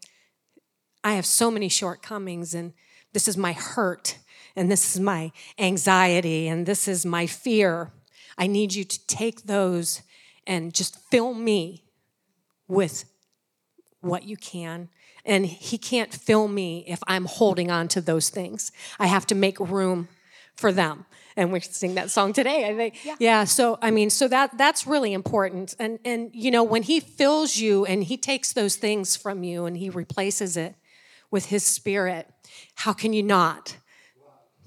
I 1.03 1.13
have 1.13 1.25
so 1.25 1.51
many 1.51 1.67
shortcomings, 1.67 2.53
and 2.53 2.73
this 3.11 3.27
is 3.27 3.35
my 3.35 3.51
hurt, 3.51 4.17
and 4.55 4.71
this 4.71 4.95
is 4.95 5.01
my 5.01 5.31
anxiety, 5.59 6.47
and 6.47 6.65
this 6.65 6.87
is 6.87 7.05
my 7.05 7.27
fear. 7.27 7.91
I 8.37 8.47
need 8.47 8.73
you 8.73 8.85
to 8.85 9.07
take 9.07 9.43
those 9.43 10.01
and 10.47 10.73
just 10.73 10.97
fill 11.11 11.33
me 11.33 11.83
with 12.67 13.05
what 13.99 14.23
you 14.23 14.37
can. 14.37 14.89
And 15.25 15.45
He 15.45 15.77
can't 15.77 16.13
fill 16.13 16.47
me 16.47 16.85
if 16.87 16.99
I'm 17.07 17.25
holding 17.25 17.69
on 17.69 17.87
to 17.89 18.01
those 18.01 18.29
things. 18.29 18.71
I 18.97 19.07
have 19.07 19.27
to 19.27 19.35
make 19.35 19.59
room 19.59 20.07
for 20.55 20.71
them. 20.71 21.05
And 21.35 21.51
we 21.51 21.59
sing 21.59 21.95
that 21.95 22.11
song 22.11 22.33
today. 22.33 22.67
I 22.69 22.75
think, 22.75 23.05
yeah. 23.05 23.15
yeah. 23.19 23.43
So 23.43 23.77
I 23.81 23.91
mean, 23.91 24.09
so 24.09 24.27
that 24.27 24.57
that's 24.57 24.85
really 24.85 25.13
important. 25.13 25.75
And 25.79 25.99
and 26.05 26.29
you 26.33 26.51
know, 26.51 26.63
when 26.63 26.83
He 26.83 26.99
fills 26.99 27.57
you 27.57 27.85
and 27.85 28.03
He 28.03 28.17
takes 28.17 28.53
those 28.53 28.75
things 28.75 29.15
from 29.15 29.43
you 29.43 29.65
and 29.65 29.77
He 29.77 29.89
replaces 29.89 30.57
it 30.57 30.75
with 31.31 31.45
His 31.45 31.63
Spirit, 31.63 32.29
how 32.75 32.93
can 32.93 33.13
you 33.13 33.23
not? 33.23 33.77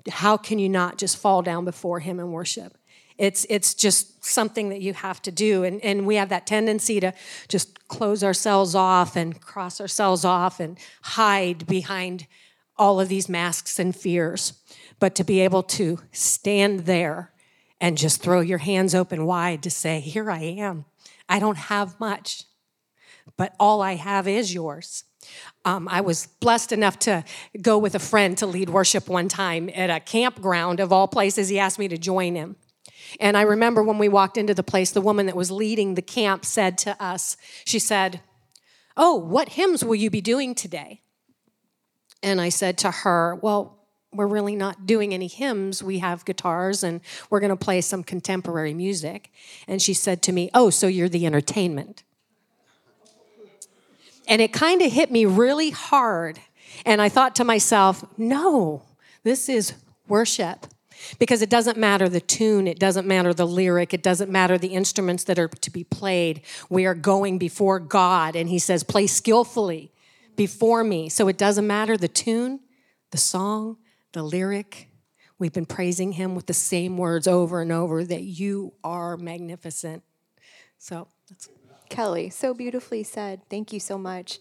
How 0.08 0.37
can 0.37 0.58
you 0.58 0.68
not 0.68 0.99
just 0.99 1.16
fall 1.16 1.42
down 1.42 1.64
before 1.64 2.00
Him 2.00 2.18
and 2.20 2.32
worship? 2.32 2.76
It's, 3.18 3.46
it's 3.49 3.75
just 3.75 4.25
something 4.25 4.68
that 4.68 4.82
you 4.82 4.92
have 4.92 5.23
to 5.23 5.32
do. 5.32 5.64
And, 5.64 5.82
and 5.82 6.06
we 6.06 6.16
have 6.16 6.28
that 6.28 6.46
tendency 6.46 7.00
to 7.00 7.14
just 7.49 7.88
close 7.88 8.23
ourselves 8.23 8.75
off 8.75 9.16
and 9.16 9.40
cross 9.40 9.80
ourselves 9.80 10.25
off 10.25 10.61
and 10.61 10.78
hide 11.02 11.66
behind 11.66 12.26
all 12.76 13.00
of 13.00 13.08
these 13.08 13.28
masks 13.28 13.78
and 13.78 13.96
fears. 13.96 14.52
But 14.99 15.15
to 15.17 15.25
be 15.25 15.41
able 15.41 15.62
to 15.62 16.00
stand 16.12 16.81
there 16.81 17.33
and 17.81 17.99
just 17.99 18.23
throw 18.23 18.41
your 18.41 18.59
hands 18.59 18.95
open 18.95 19.26
wide 19.26 19.62
to 19.65 19.71
say, 19.71 20.00
Here 20.00 20.31
I 20.31 20.41
am. 20.41 20.85
I 21.29 21.38
don't 21.38 21.59
have 21.59 21.99
much, 22.00 22.45
but 23.37 23.55
all 23.59 23.83
I 23.83 23.95
have 23.95 24.29
is 24.29 24.55
yours. 24.55 25.05
Um, 25.65 25.88
I 25.88 26.00
was 26.00 26.26
blessed 26.41 26.73
enough 26.73 26.99
to 27.00 27.25
go 27.61 27.79
with 27.79 27.95
a 27.95 28.00
friend 28.00 28.38
to 28.38 28.47
lead 28.47 28.71
worship 28.71 29.09
one 29.09 29.29
time 29.29 29.69
at 29.75 29.91
a 29.91 30.00
campground 30.00 30.79
of 30.79 30.93
all 30.93 31.09
places. 31.09 31.49
He 31.49 31.59
asked 31.59 31.79
me 31.79 31.88
to 31.88 31.99
join 31.99 32.37
him. 32.37 32.57
And 33.21 33.37
I 33.37 33.43
remember 33.43 33.83
when 33.83 33.99
we 33.99 34.09
walked 34.09 34.37
into 34.37 34.55
the 34.55 34.62
place, 34.62 34.91
the 34.91 35.00
woman 35.00 35.26
that 35.26 35.37
was 35.37 35.50
leading 35.50 35.95
the 35.95 36.03
camp 36.03 36.45
said 36.45 36.79
to 36.79 37.03
us, 37.03 37.37
She 37.65 37.79
said, 37.79 38.21
Oh, 38.97 39.15
what 39.15 39.50
hymns 39.50 39.85
will 39.85 39.95
you 39.95 40.11
be 40.11 40.21
doing 40.21 40.55
today? 40.55 41.03
And 42.23 42.41
I 42.41 42.49
said 42.49 42.79
to 42.79 42.91
her, 42.91 43.35
Well, 43.37 43.75
we're 44.16 44.26
really 44.26 44.56
not 44.56 44.87
doing 44.87 45.12
any 45.14 45.26
hymns. 45.26 45.82
We 45.82 45.99
have 45.99 46.25
guitars 46.25 46.82
and 46.82 47.00
we're 47.30 47.40
going 47.40 47.50
to 47.50 47.56
play 47.56 47.80
some 47.80 48.02
contemporary 48.02 48.75
music. 48.75 49.32
And 49.68 49.80
she 49.80 49.94
said 49.94 50.23
to 50.23 50.32
me, 50.32 50.50
Oh, 50.54 50.70
so 50.70 50.87
you're 50.87 51.08
the 51.08 51.26
entertainment. 51.26 52.02
And 54.28 54.42
it 54.42 54.52
kind 54.52 54.82
of 54.82 54.92
hit 54.92 55.11
me 55.11 55.25
really 55.25 55.70
hard. 55.70 56.40
And 56.85 57.00
I 57.00 57.08
thought 57.08 57.37
to 57.37 57.44
myself, 57.44 58.04
No, 58.18 58.82
this 59.23 59.49
is 59.49 59.75
worship. 60.08 60.66
Because 61.18 61.42
it 61.42 61.50
doesn't 61.50 61.76
matter 61.76 62.08
the 62.08 62.20
tune, 62.20 62.66
it 62.66 62.78
doesn't 62.78 63.06
matter 63.06 63.35
the 63.35 63.46
lyric, 63.46 63.92
it 63.92 64.02
doesn't 64.02 64.30
matter 64.30 64.56
the 64.56 64.68
instruments 64.68 65.25
that 65.25 65.38
are 65.38 65.49
to 65.49 65.70
be 65.70 65.85
played. 65.85 66.40
We 66.70 66.87
are 66.87 66.94
going 66.94 67.37
before 67.38 67.78
God, 67.78 68.35
and 68.35 68.49
He 68.49 68.58
says, 68.58 68.82
Play 68.82 69.06
skillfully 69.06 69.92
before 70.37 70.85
me. 70.85 71.08
So 71.08 71.28
it 71.28 71.37
doesn't 71.37 71.66
matter 71.66 71.96
the 71.96 72.08
tune, 72.08 72.61
the 73.11 73.18
song, 73.18 73.76
the 74.13 74.23
lyric. 74.23 74.89
We've 75.39 75.53
been 75.53 75.67
praising 75.67 76.13
Him 76.13 76.35
with 76.35 76.47
the 76.47 76.55
same 76.55 76.97
words 76.97 77.27
over 77.27 77.61
and 77.61 77.73
over 77.73 78.05
that 78.05 78.23
you 78.23 78.73
are 78.83 79.17
magnificent. 79.17 80.03
So 80.79 81.09
that's. 81.29 81.49
Kelly, 81.89 82.31
so 82.31 82.53
beautifully 82.53 83.05
said. 83.05 83.43
Thank 83.49 83.73
you 83.73 83.79
so 83.81 83.97
much. 83.97 84.39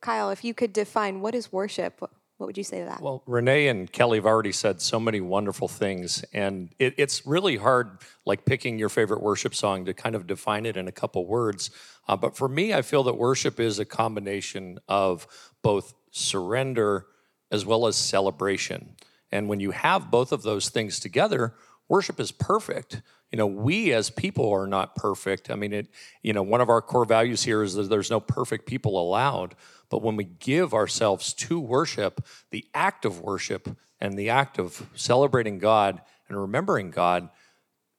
Kyle, 0.00 0.30
if 0.30 0.44
you 0.44 0.54
could 0.54 0.72
define 0.72 1.20
what 1.20 1.34
is 1.34 1.52
worship, 1.52 2.00
what 2.00 2.46
would 2.46 2.58
you 2.58 2.64
say 2.64 2.80
to 2.80 2.84
that? 2.84 3.00
Well, 3.00 3.22
Renee 3.26 3.68
and 3.68 3.90
Kelly 3.90 4.18
have 4.18 4.26
already 4.26 4.52
said 4.52 4.82
so 4.82 5.00
many 5.00 5.20
wonderful 5.20 5.68
things, 5.68 6.22
and 6.32 6.68
it, 6.78 6.94
it's 6.98 7.26
really 7.26 7.56
hard, 7.56 7.98
like 8.26 8.44
picking 8.44 8.78
your 8.78 8.90
favorite 8.90 9.22
worship 9.22 9.54
song, 9.54 9.86
to 9.86 9.94
kind 9.94 10.14
of 10.14 10.26
define 10.26 10.66
it 10.66 10.76
in 10.76 10.86
a 10.86 10.92
couple 10.92 11.26
words. 11.26 11.70
Uh, 12.06 12.16
but 12.16 12.36
for 12.36 12.48
me, 12.48 12.74
I 12.74 12.82
feel 12.82 13.02
that 13.04 13.14
worship 13.14 13.58
is 13.58 13.78
a 13.78 13.84
combination 13.84 14.78
of 14.86 15.26
both 15.62 15.94
surrender 16.10 17.06
as 17.50 17.64
well 17.64 17.86
as 17.86 17.96
celebration. 17.96 18.96
And 19.32 19.48
when 19.48 19.60
you 19.60 19.70
have 19.72 20.10
both 20.10 20.32
of 20.32 20.42
those 20.42 20.68
things 20.68 21.00
together, 21.00 21.54
worship 21.88 22.20
is 22.20 22.32
perfect. 22.32 23.02
You 23.30 23.38
know, 23.38 23.46
we 23.46 23.92
as 23.92 24.10
people 24.10 24.50
are 24.52 24.66
not 24.66 24.94
perfect. 24.94 25.50
I 25.50 25.56
mean, 25.56 25.72
it, 25.72 25.88
you 26.22 26.32
know, 26.32 26.42
one 26.42 26.60
of 26.60 26.68
our 26.68 26.80
core 26.80 27.04
values 27.04 27.42
here 27.42 27.62
is 27.62 27.74
that 27.74 27.90
there's 27.90 28.10
no 28.10 28.20
perfect 28.20 28.66
people 28.66 29.00
allowed. 29.00 29.54
But 29.88 30.02
when 30.02 30.16
we 30.16 30.24
give 30.24 30.74
ourselves 30.74 31.32
to 31.34 31.60
worship, 31.60 32.24
the 32.50 32.66
act 32.74 33.04
of 33.04 33.20
worship 33.20 33.68
and 34.00 34.18
the 34.18 34.30
act 34.30 34.58
of 34.58 34.88
celebrating 34.94 35.58
God 35.58 36.00
and 36.28 36.40
remembering 36.40 36.90
God 36.90 37.28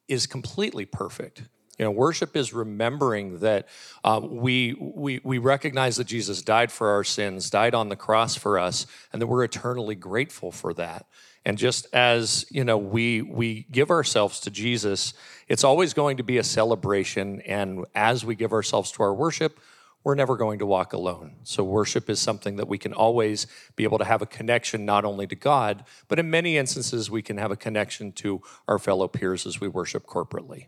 is 0.07 0.27
completely 0.27 0.85
perfect. 0.85 1.43
You 1.77 1.85
know, 1.85 1.91
worship 1.91 2.35
is 2.35 2.53
remembering 2.53 3.39
that 3.39 3.67
uh, 4.03 4.19
we, 4.23 4.73
we, 4.79 5.21
we 5.23 5.37
recognize 5.37 5.97
that 5.97 6.07
Jesus 6.07 6.41
died 6.41 6.71
for 6.71 6.89
our 6.89 7.03
sins, 7.03 7.49
died 7.49 7.75
on 7.75 7.89
the 7.89 7.95
cross 7.95 8.35
for 8.35 8.57
us, 8.57 8.87
and 9.13 9.21
that 9.21 9.27
we're 9.27 9.43
eternally 9.43 9.95
grateful 9.95 10.51
for 10.51 10.73
that. 10.73 11.05
And 11.45 11.57
just 11.57 11.87
as 11.93 12.45
you 12.49 12.65
know, 12.65 12.77
we 12.77 13.21
we 13.21 13.67
give 13.71 13.89
ourselves 13.89 14.41
to 14.41 14.51
Jesus, 14.51 15.13
it's 15.47 15.63
always 15.63 15.93
going 15.93 16.17
to 16.17 16.23
be 16.23 16.39
a 16.39 16.43
celebration. 16.43 17.39
And 17.41 17.85
as 17.95 18.25
we 18.25 18.35
give 18.35 18.51
ourselves 18.51 18.91
to 18.93 19.03
our 19.03 19.13
worship, 19.13 19.57
we're 20.03 20.15
never 20.15 20.35
going 20.35 20.59
to 20.59 20.65
walk 20.65 20.93
alone. 20.93 21.35
So, 21.43 21.63
worship 21.63 22.09
is 22.09 22.19
something 22.19 22.57
that 22.57 22.67
we 22.67 22.77
can 22.77 22.91
always 22.91 23.47
be 23.75 23.83
able 23.83 23.97
to 23.97 24.05
have 24.05 24.21
a 24.21 24.25
connection 24.25 24.85
not 24.85 25.05
only 25.05 25.27
to 25.27 25.35
God, 25.35 25.85
but 26.07 26.19
in 26.19 26.29
many 26.29 26.57
instances, 26.57 27.09
we 27.09 27.21
can 27.21 27.37
have 27.37 27.51
a 27.51 27.55
connection 27.55 28.11
to 28.13 28.41
our 28.67 28.79
fellow 28.79 29.07
peers 29.07 29.45
as 29.45 29.61
we 29.61 29.67
worship 29.67 30.05
corporately. 30.05 30.67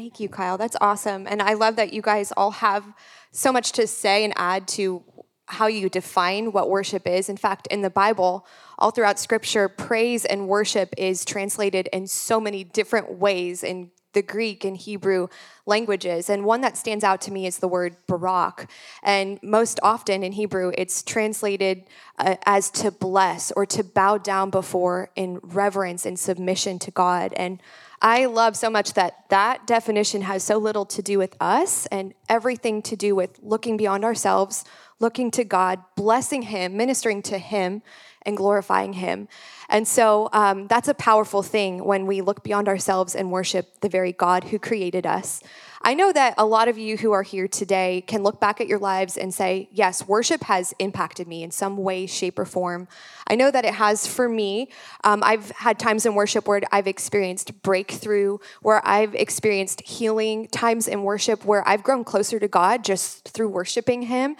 Thank 0.00 0.18
you, 0.18 0.30
Kyle. 0.30 0.56
That's 0.56 0.78
awesome. 0.80 1.26
And 1.26 1.42
I 1.42 1.52
love 1.52 1.76
that 1.76 1.92
you 1.92 2.00
guys 2.00 2.32
all 2.34 2.52
have 2.52 2.84
so 3.32 3.52
much 3.52 3.72
to 3.72 3.86
say 3.86 4.24
and 4.24 4.32
add 4.34 4.66
to 4.68 5.04
how 5.44 5.66
you 5.66 5.90
define 5.90 6.52
what 6.52 6.70
worship 6.70 7.06
is. 7.06 7.28
In 7.28 7.36
fact, 7.36 7.66
in 7.66 7.82
the 7.82 7.90
Bible, 7.90 8.46
all 8.78 8.92
throughout 8.92 9.18
scripture, 9.18 9.68
praise 9.68 10.24
and 10.24 10.48
worship 10.48 10.94
is 10.96 11.22
translated 11.26 11.86
in 11.92 12.06
so 12.06 12.40
many 12.40 12.64
different 12.64 13.18
ways 13.18 13.62
in 13.62 13.90
the 14.14 14.22
Greek 14.22 14.64
and 14.64 14.74
Hebrew 14.74 15.28
languages. 15.66 16.30
And 16.30 16.46
one 16.46 16.62
that 16.62 16.78
stands 16.78 17.04
out 17.04 17.20
to 17.22 17.30
me 17.30 17.46
is 17.46 17.58
the 17.58 17.68
word 17.68 17.94
barak. 18.08 18.70
And 19.02 19.38
most 19.42 19.78
often 19.82 20.22
in 20.22 20.32
Hebrew, 20.32 20.72
it's 20.78 21.02
translated 21.02 21.84
uh, 22.18 22.36
as 22.46 22.70
to 22.70 22.90
bless 22.90 23.52
or 23.52 23.66
to 23.66 23.84
bow 23.84 24.16
down 24.16 24.48
before 24.48 25.10
in 25.14 25.40
reverence 25.42 26.06
and 26.06 26.18
submission 26.18 26.78
to 26.80 26.90
God. 26.90 27.34
And 27.34 27.60
I 28.02 28.26
love 28.26 28.56
so 28.56 28.70
much 28.70 28.94
that 28.94 29.28
that 29.28 29.66
definition 29.66 30.22
has 30.22 30.42
so 30.42 30.56
little 30.56 30.86
to 30.86 31.02
do 31.02 31.18
with 31.18 31.36
us 31.38 31.86
and 31.86 32.14
everything 32.28 32.80
to 32.82 32.96
do 32.96 33.14
with 33.14 33.38
looking 33.42 33.76
beyond 33.76 34.04
ourselves, 34.04 34.64
looking 35.00 35.30
to 35.32 35.44
God, 35.44 35.82
blessing 35.96 36.42
Him, 36.42 36.76
ministering 36.78 37.20
to 37.22 37.36
Him, 37.36 37.82
and 38.22 38.36
glorifying 38.36 38.94
Him. 38.94 39.28
And 39.68 39.86
so 39.86 40.30
um, 40.32 40.66
that's 40.66 40.88
a 40.88 40.94
powerful 40.94 41.42
thing 41.42 41.84
when 41.84 42.06
we 42.06 42.22
look 42.22 42.42
beyond 42.42 42.68
ourselves 42.68 43.14
and 43.14 43.30
worship 43.30 43.80
the 43.80 43.88
very 43.88 44.12
God 44.12 44.44
who 44.44 44.58
created 44.58 45.06
us. 45.06 45.42
I 45.82 45.94
know 45.94 46.12
that 46.12 46.34
a 46.36 46.44
lot 46.44 46.68
of 46.68 46.76
you 46.76 46.98
who 46.98 47.12
are 47.12 47.22
here 47.22 47.48
today 47.48 48.04
can 48.06 48.22
look 48.22 48.38
back 48.38 48.60
at 48.60 48.66
your 48.66 48.78
lives 48.78 49.16
and 49.16 49.32
say, 49.32 49.70
yes, 49.72 50.06
worship 50.06 50.42
has 50.42 50.74
impacted 50.78 51.26
me 51.26 51.42
in 51.42 51.50
some 51.50 51.78
way, 51.78 52.04
shape, 52.04 52.38
or 52.38 52.44
form. 52.44 52.86
I 53.26 53.34
know 53.34 53.50
that 53.50 53.64
it 53.64 53.72
has 53.72 54.06
for 54.06 54.28
me. 54.28 54.68
Um, 55.04 55.22
I've 55.24 55.50
had 55.52 55.78
times 55.78 56.04
in 56.04 56.14
worship 56.14 56.46
where 56.46 56.60
I've 56.70 56.86
experienced 56.86 57.62
breakthrough, 57.62 58.38
where 58.60 58.86
I've 58.86 59.14
experienced 59.14 59.80
healing, 59.80 60.48
times 60.48 60.86
in 60.86 61.02
worship 61.02 61.46
where 61.46 61.66
I've 61.66 61.82
grown 61.82 62.04
closer 62.04 62.38
to 62.38 62.48
God 62.48 62.84
just 62.84 63.30
through 63.30 63.48
worshiping 63.48 64.02
Him. 64.02 64.36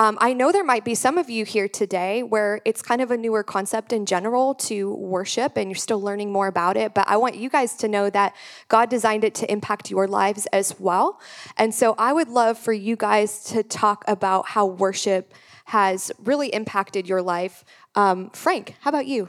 Um, 0.00 0.16
I 0.18 0.32
know 0.32 0.50
there 0.50 0.64
might 0.64 0.86
be 0.86 0.94
some 0.94 1.18
of 1.18 1.28
you 1.28 1.44
here 1.44 1.68
today 1.68 2.22
where 2.22 2.62
it's 2.64 2.80
kind 2.80 3.02
of 3.02 3.10
a 3.10 3.18
newer 3.18 3.42
concept 3.42 3.92
in 3.92 4.06
general 4.06 4.54
to 4.54 4.94
worship 4.94 5.58
and 5.58 5.68
you're 5.68 5.76
still 5.76 6.00
learning 6.00 6.32
more 6.32 6.46
about 6.46 6.78
it, 6.78 6.94
but 6.94 7.06
I 7.06 7.18
want 7.18 7.36
you 7.36 7.50
guys 7.50 7.76
to 7.76 7.86
know 7.86 8.08
that 8.08 8.34
God 8.68 8.88
designed 8.88 9.24
it 9.24 9.34
to 9.34 9.52
impact 9.52 9.90
your 9.90 10.08
lives 10.08 10.46
as 10.54 10.74
well. 10.80 11.20
And 11.58 11.74
so 11.74 11.94
I 11.98 12.14
would 12.14 12.28
love 12.28 12.56
for 12.56 12.72
you 12.72 12.96
guys 12.96 13.44
to 13.50 13.62
talk 13.62 14.02
about 14.08 14.48
how 14.48 14.64
worship 14.64 15.34
has 15.66 16.10
really 16.24 16.48
impacted 16.48 17.06
your 17.06 17.20
life. 17.20 17.62
Um, 17.94 18.30
Frank, 18.30 18.76
how 18.80 18.88
about 18.88 19.06
you? 19.06 19.28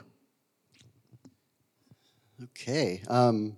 Okay. 2.42 3.02
Um, 3.10 3.58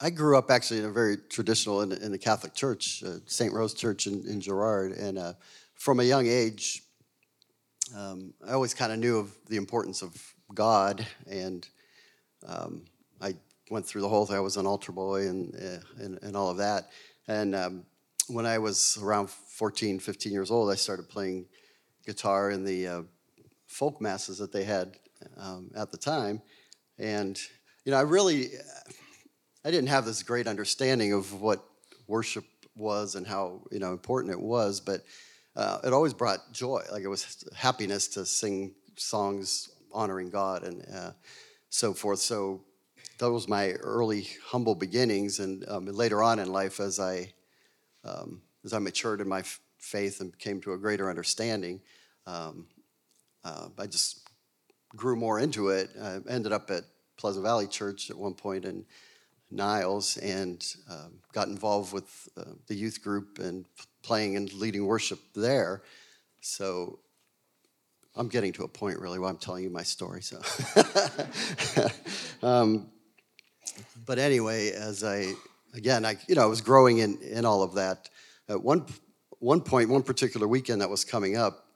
I 0.00 0.10
grew 0.10 0.38
up 0.38 0.52
actually 0.52 0.78
in 0.80 0.84
a 0.84 0.90
very 0.90 1.16
traditional 1.16 1.80
in, 1.80 1.90
in 1.90 2.12
the 2.12 2.18
Catholic 2.18 2.54
Church, 2.54 3.02
uh, 3.04 3.16
St. 3.26 3.52
Rose 3.52 3.74
Church 3.74 4.06
in, 4.06 4.24
in 4.28 4.40
Girard, 4.40 4.92
and 4.92 5.18
uh, 5.18 5.32
from 5.84 6.00
a 6.00 6.02
young 6.02 6.26
age, 6.26 6.82
um, 7.94 8.32
I 8.48 8.52
always 8.52 8.72
kind 8.72 8.90
of 8.90 8.98
knew 8.98 9.18
of 9.18 9.36
the 9.50 9.56
importance 9.56 10.00
of 10.00 10.16
God, 10.54 11.06
and 11.30 11.68
um, 12.48 12.86
I 13.20 13.34
went 13.68 13.84
through 13.84 14.00
the 14.00 14.08
whole 14.08 14.24
thing. 14.24 14.34
I 14.34 14.40
was 14.40 14.56
an 14.56 14.66
altar 14.66 14.92
boy 14.92 15.28
and 15.28 15.54
uh, 15.54 16.02
and, 16.02 16.18
and, 16.22 16.34
all 16.34 16.48
of 16.48 16.56
that. 16.56 16.88
And 17.28 17.54
um, 17.54 17.84
when 18.28 18.46
I 18.46 18.56
was 18.56 18.98
around 19.02 19.28
14, 19.28 19.98
15 19.98 20.32
years 20.32 20.50
old, 20.50 20.70
I 20.70 20.74
started 20.74 21.10
playing 21.10 21.44
guitar 22.06 22.50
in 22.50 22.64
the 22.64 22.88
uh, 22.88 23.02
folk 23.66 24.00
masses 24.00 24.38
that 24.38 24.52
they 24.52 24.64
had 24.64 24.96
um, 25.36 25.70
at 25.76 25.92
the 25.92 25.98
time, 25.98 26.40
and 26.98 27.38
you 27.84 27.92
know, 27.92 27.98
I 27.98 28.02
really 28.02 28.52
I 29.66 29.70
didn't 29.70 29.88
have 29.88 30.06
this 30.06 30.22
great 30.22 30.46
understanding 30.46 31.12
of 31.12 31.42
what 31.42 31.62
worship 32.06 32.46
was 32.74 33.16
and 33.16 33.26
how 33.26 33.60
you 33.70 33.80
know 33.80 33.92
important 33.92 34.32
it 34.32 34.40
was, 34.40 34.80
but 34.80 35.02
uh, 35.56 35.78
it 35.84 35.92
always 35.92 36.14
brought 36.14 36.52
joy. 36.52 36.82
Like 36.90 37.02
it 37.02 37.08
was 37.08 37.44
happiness 37.54 38.08
to 38.08 38.24
sing 38.26 38.74
songs 38.96 39.70
honoring 39.92 40.30
God 40.30 40.64
and 40.64 40.84
uh, 40.92 41.10
so 41.68 41.94
forth. 41.94 42.18
So 42.18 42.62
that 43.18 43.30
was 43.30 43.48
my 43.48 43.72
early 43.72 44.28
humble 44.46 44.74
beginnings, 44.74 45.38
and 45.38 45.64
um, 45.68 45.86
later 45.86 46.22
on 46.22 46.38
in 46.38 46.50
life, 46.50 46.80
as 46.80 46.98
I 46.98 47.32
um, 48.04 48.42
as 48.64 48.72
I 48.72 48.78
matured 48.78 49.20
in 49.20 49.28
my 49.28 49.40
f- 49.40 49.60
faith 49.78 50.20
and 50.20 50.36
came 50.38 50.60
to 50.62 50.72
a 50.72 50.78
greater 50.78 51.08
understanding, 51.08 51.80
um, 52.26 52.66
uh, 53.44 53.68
I 53.78 53.86
just 53.86 54.28
grew 54.96 55.16
more 55.16 55.38
into 55.38 55.68
it. 55.68 55.90
I 56.00 56.18
ended 56.28 56.52
up 56.52 56.70
at 56.70 56.84
Pleasant 57.16 57.44
Valley 57.44 57.66
Church 57.66 58.10
at 58.10 58.16
one 58.16 58.34
and 58.44 58.64
in 58.64 58.84
Niles 59.54 60.16
and 60.18 60.64
um, 60.90 61.20
got 61.32 61.48
involved 61.48 61.92
with 61.92 62.28
uh, 62.36 62.52
the 62.66 62.74
youth 62.74 63.02
group 63.02 63.38
and 63.38 63.64
playing 64.02 64.36
and 64.36 64.52
leading 64.52 64.86
worship 64.86 65.18
there. 65.34 65.82
So 66.40 66.98
I'm 68.16 68.28
getting 68.28 68.52
to 68.54 68.64
a 68.64 68.68
point 68.68 68.98
really 68.98 69.18
where 69.18 69.30
I'm 69.30 69.38
telling 69.38 69.64
you 69.64 69.70
my 69.70 69.82
story. 69.82 70.22
So, 70.22 70.40
um, 72.46 72.90
but 74.06 74.18
anyway, 74.18 74.70
as 74.72 75.02
I 75.02 75.32
again, 75.74 76.04
I 76.04 76.16
you 76.28 76.34
know 76.34 76.42
I 76.42 76.46
was 76.46 76.60
growing 76.60 76.98
in 76.98 77.18
in 77.22 77.44
all 77.44 77.62
of 77.62 77.74
that. 77.74 78.08
At 78.48 78.62
one 78.62 78.86
one 79.40 79.60
point, 79.60 79.88
one 79.88 80.02
particular 80.02 80.46
weekend 80.46 80.80
that 80.80 80.90
was 80.90 81.04
coming 81.04 81.36
up, 81.36 81.66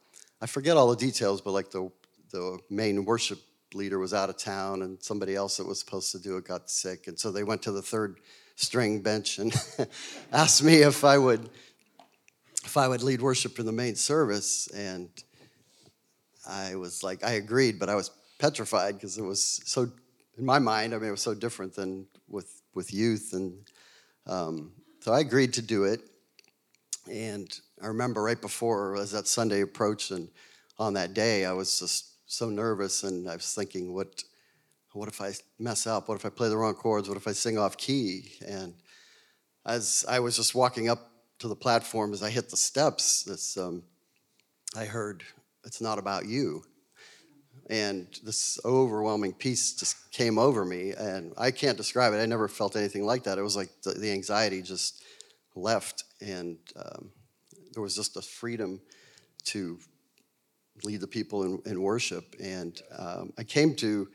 I 0.41 0.47
forget 0.47 0.77
all 0.77 0.91
the 0.91 0.97
details, 0.97 1.41
but 1.41 1.53
like 1.53 1.71
the 1.71 1.91
the 2.31 2.59
main 2.71 3.05
worship 3.05 3.41
leader 3.75 3.99
was 3.99 4.15
out 4.15 4.31
of 4.31 4.37
town, 4.37 4.83
and 4.83 5.03
somebody 5.03 5.35
else 5.35 5.57
that 5.59 5.67
was 5.67 5.81
supposed 5.81 6.13
to 6.13 6.19
do 6.19 6.37
it 6.37 6.45
got 6.45 6.71
sick, 6.71 7.07
and 7.07 7.19
so 7.19 7.31
they 7.31 7.45
went 7.45 7.63
to 7.63 7.73
the 7.73 7.83
third 7.83 8.19
string 8.57 9.01
bench 9.01 9.39
and 9.39 9.55
asked 10.33 10.65
me 10.65 10.77
if 10.77 11.05
I 11.05 11.17
would 11.17 11.49
if 12.65 12.77
I 12.77 12.87
would 12.87 13.03
lead 13.03 13.23
worship 13.23 13.59
in 13.59 13.65
the 13.65 13.73
main 13.73 13.95
service, 13.95 14.69
and 14.69 15.09
I 16.47 16.75
was 16.75 17.03
like, 17.03 17.25
I 17.25 17.33
agreed, 17.33 17.79
but 17.79 17.89
I 17.89 17.95
was 17.95 18.11
petrified 18.39 18.95
because 18.95 19.17
it 19.17 19.23
was 19.23 19.63
so, 19.65 19.91
in 20.37 20.45
my 20.45 20.59
mind, 20.59 20.93
I 20.93 20.99
mean, 20.99 21.09
it 21.09 21.13
was 21.13 21.23
so 21.23 21.35
different 21.35 21.75
than 21.75 22.07
with 22.29 22.61
with 22.75 22.93
youth, 22.93 23.33
and 23.33 23.55
um, 24.27 24.73
so 25.01 25.13
I 25.13 25.21
agreed 25.21 25.55
to 25.55 25.63
do 25.63 25.85
it. 25.85 26.03
And 27.11 27.51
I 27.83 27.87
remember 27.87 28.23
right 28.23 28.41
before, 28.41 28.97
as 28.97 29.13
that 29.13 29.27
Sunday 29.27 29.63
approached, 29.63 30.11
and 30.11 30.29
on 30.79 30.93
that 30.95 31.15
day, 31.15 31.47
I 31.47 31.53
was 31.53 31.79
just 31.79 32.18
so 32.29 32.51
nervous, 32.51 33.03
and 33.03 33.29
I 33.29 33.35
was 33.35 33.55
thinking, 33.55 33.95
what, 33.95 34.23
what 34.93 35.09
if 35.09 35.21
I 35.21 35.33
mess 35.59 35.87
up? 35.87 36.09
What 36.09 36.17
if 36.17 36.27
I 36.27 36.29
play 36.29 36.49
the 36.51 36.57
wrong 36.57 36.75
chords? 36.75 37.09
What 37.09 37.17
if 37.17 37.27
I 37.27 37.33
sing 37.33 37.59
off 37.59 37.77
key? 37.77 38.33
And 38.47 38.75
as 39.67 40.05
I 40.09 40.21
was 40.21 40.37
just 40.37 40.55
walking 40.55 40.89
up 40.89 41.11
to 41.41 41.49
the 41.49 41.57
platform 41.57 42.13
as 42.13 42.23
I 42.23 42.31
hit 42.31 42.51
the 42.51 42.57
steps, 42.57 43.25
this, 43.25 43.57
um, 43.57 43.83
I 44.77 44.85
heard, 44.85 45.25
It's 45.65 45.81
not 45.81 45.99
about 45.99 46.27
you. 46.27 46.65
And 47.71 48.07
this 48.25 48.59
overwhelming 48.65 49.33
peace 49.33 49.75
just 49.75 50.11
came 50.13 50.39
over 50.39 50.65
me, 50.65 50.93
and 50.93 51.33
I 51.37 51.51
can't 51.51 51.77
describe 51.77 52.13
it. 52.13 52.19
I 52.19 52.27
never 52.27 52.49
felt 52.49 52.77
anything 52.77 53.05
like 53.05 53.25
that. 53.25 53.39
It 53.39 53.43
was 53.43 53.57
like 53.57 53.71
the, 53.83 53.93
the 53.93 54.13
anxiety 54.13 54.63
just 54.63 55.03
left, 55.55 56.05
and 56.21 56.59
um, 56.77 57.11
there 57.73 57.83
was 57.83 57.97
just 57.97 58.17
a 58.17 58.23
freedom 58.23 58.81
to 59.47 59.79
lead 60.85 61.01
the 61.01 61.07
people 61.07 61.45
in, 61.45 61.63
in 61.67 61.83
worship. 61.83 62.35
And 62.41 62.81
um, 62.97 63.33
I 63.39 63.45
came 63.45 63.75
to, 63.77 64.09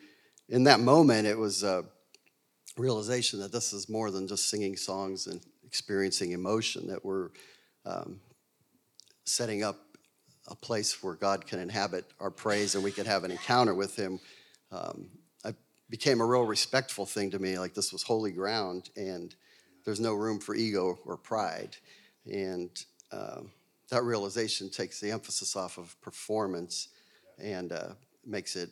in 0.49 0.63
that 0.65 0.80
moment, 0.80 1.28
it 1.28 1.38
was 1.38 1.63
a 1.63 1.86
realization 2.78 3.39
that 3.39 3.52
this 3.52 3.73
is 3.73 3.89
more 3.89 4.12
than 4.12 4.28
just 4.28 4.49
singing 4.49 4.76
songs 4.76 5.28
and 5.28 5.41
experiencing 5.65 6.32
emotion, 6.32 6.88
that 6.88 7.04
we're 7.04 7.30
um, 7.86 8.19
setting 9.26 9.63
up 9.63 9.78
a 10.47 10.56
place 10.56 11.02
where 11.02 11.15
God 11.15 11.47
can 11.47 11.60
inhabit 11.60 12.06
our 12.19 12.32
praise 12.32 12.76
and 12.76 12.84
we 12.84 12.91
can 12.91 13.06
have 13.06 13.23
an 13.23 13.32
encounter 13.32 13.73
with 13.73 13.95
Him. 13.95 14.19
Um, 14.71 15.08
it 15.45 15.56
became 15.89 16.21
a 16.21 16.26
real 16.26 16.43
respectful 16.43 17.06
thing 17.06 17.32
to 17.32 17.39
me, 17.39 17.58
like 17.60 17.73
this 17.73 17.93
was 17.93 18.04
holy 18.04 18.32
ground 18.32 18.89
and 18.97 19.36
there's 19.86 19.99
no 19.99 20.13
room 20.13 20.39
for 20.39 20.56
ego 20.56 20.97
or 21.06 21.17
pride. 21.17 21.76
And 22.26 22.69
um, 23.12 23.52
that 23.94 24.04
realization 24.04 24.70
takes 24.70 25.00
the 25.00 25.12
emphasis 25.12 25.56
off 25.56 25.78
of 25.78 26.00
performance 26.02 26.90
and 27.40 27.72
uh, 27.72 27.90
makes 28.26 28.56
it 28.56 28.70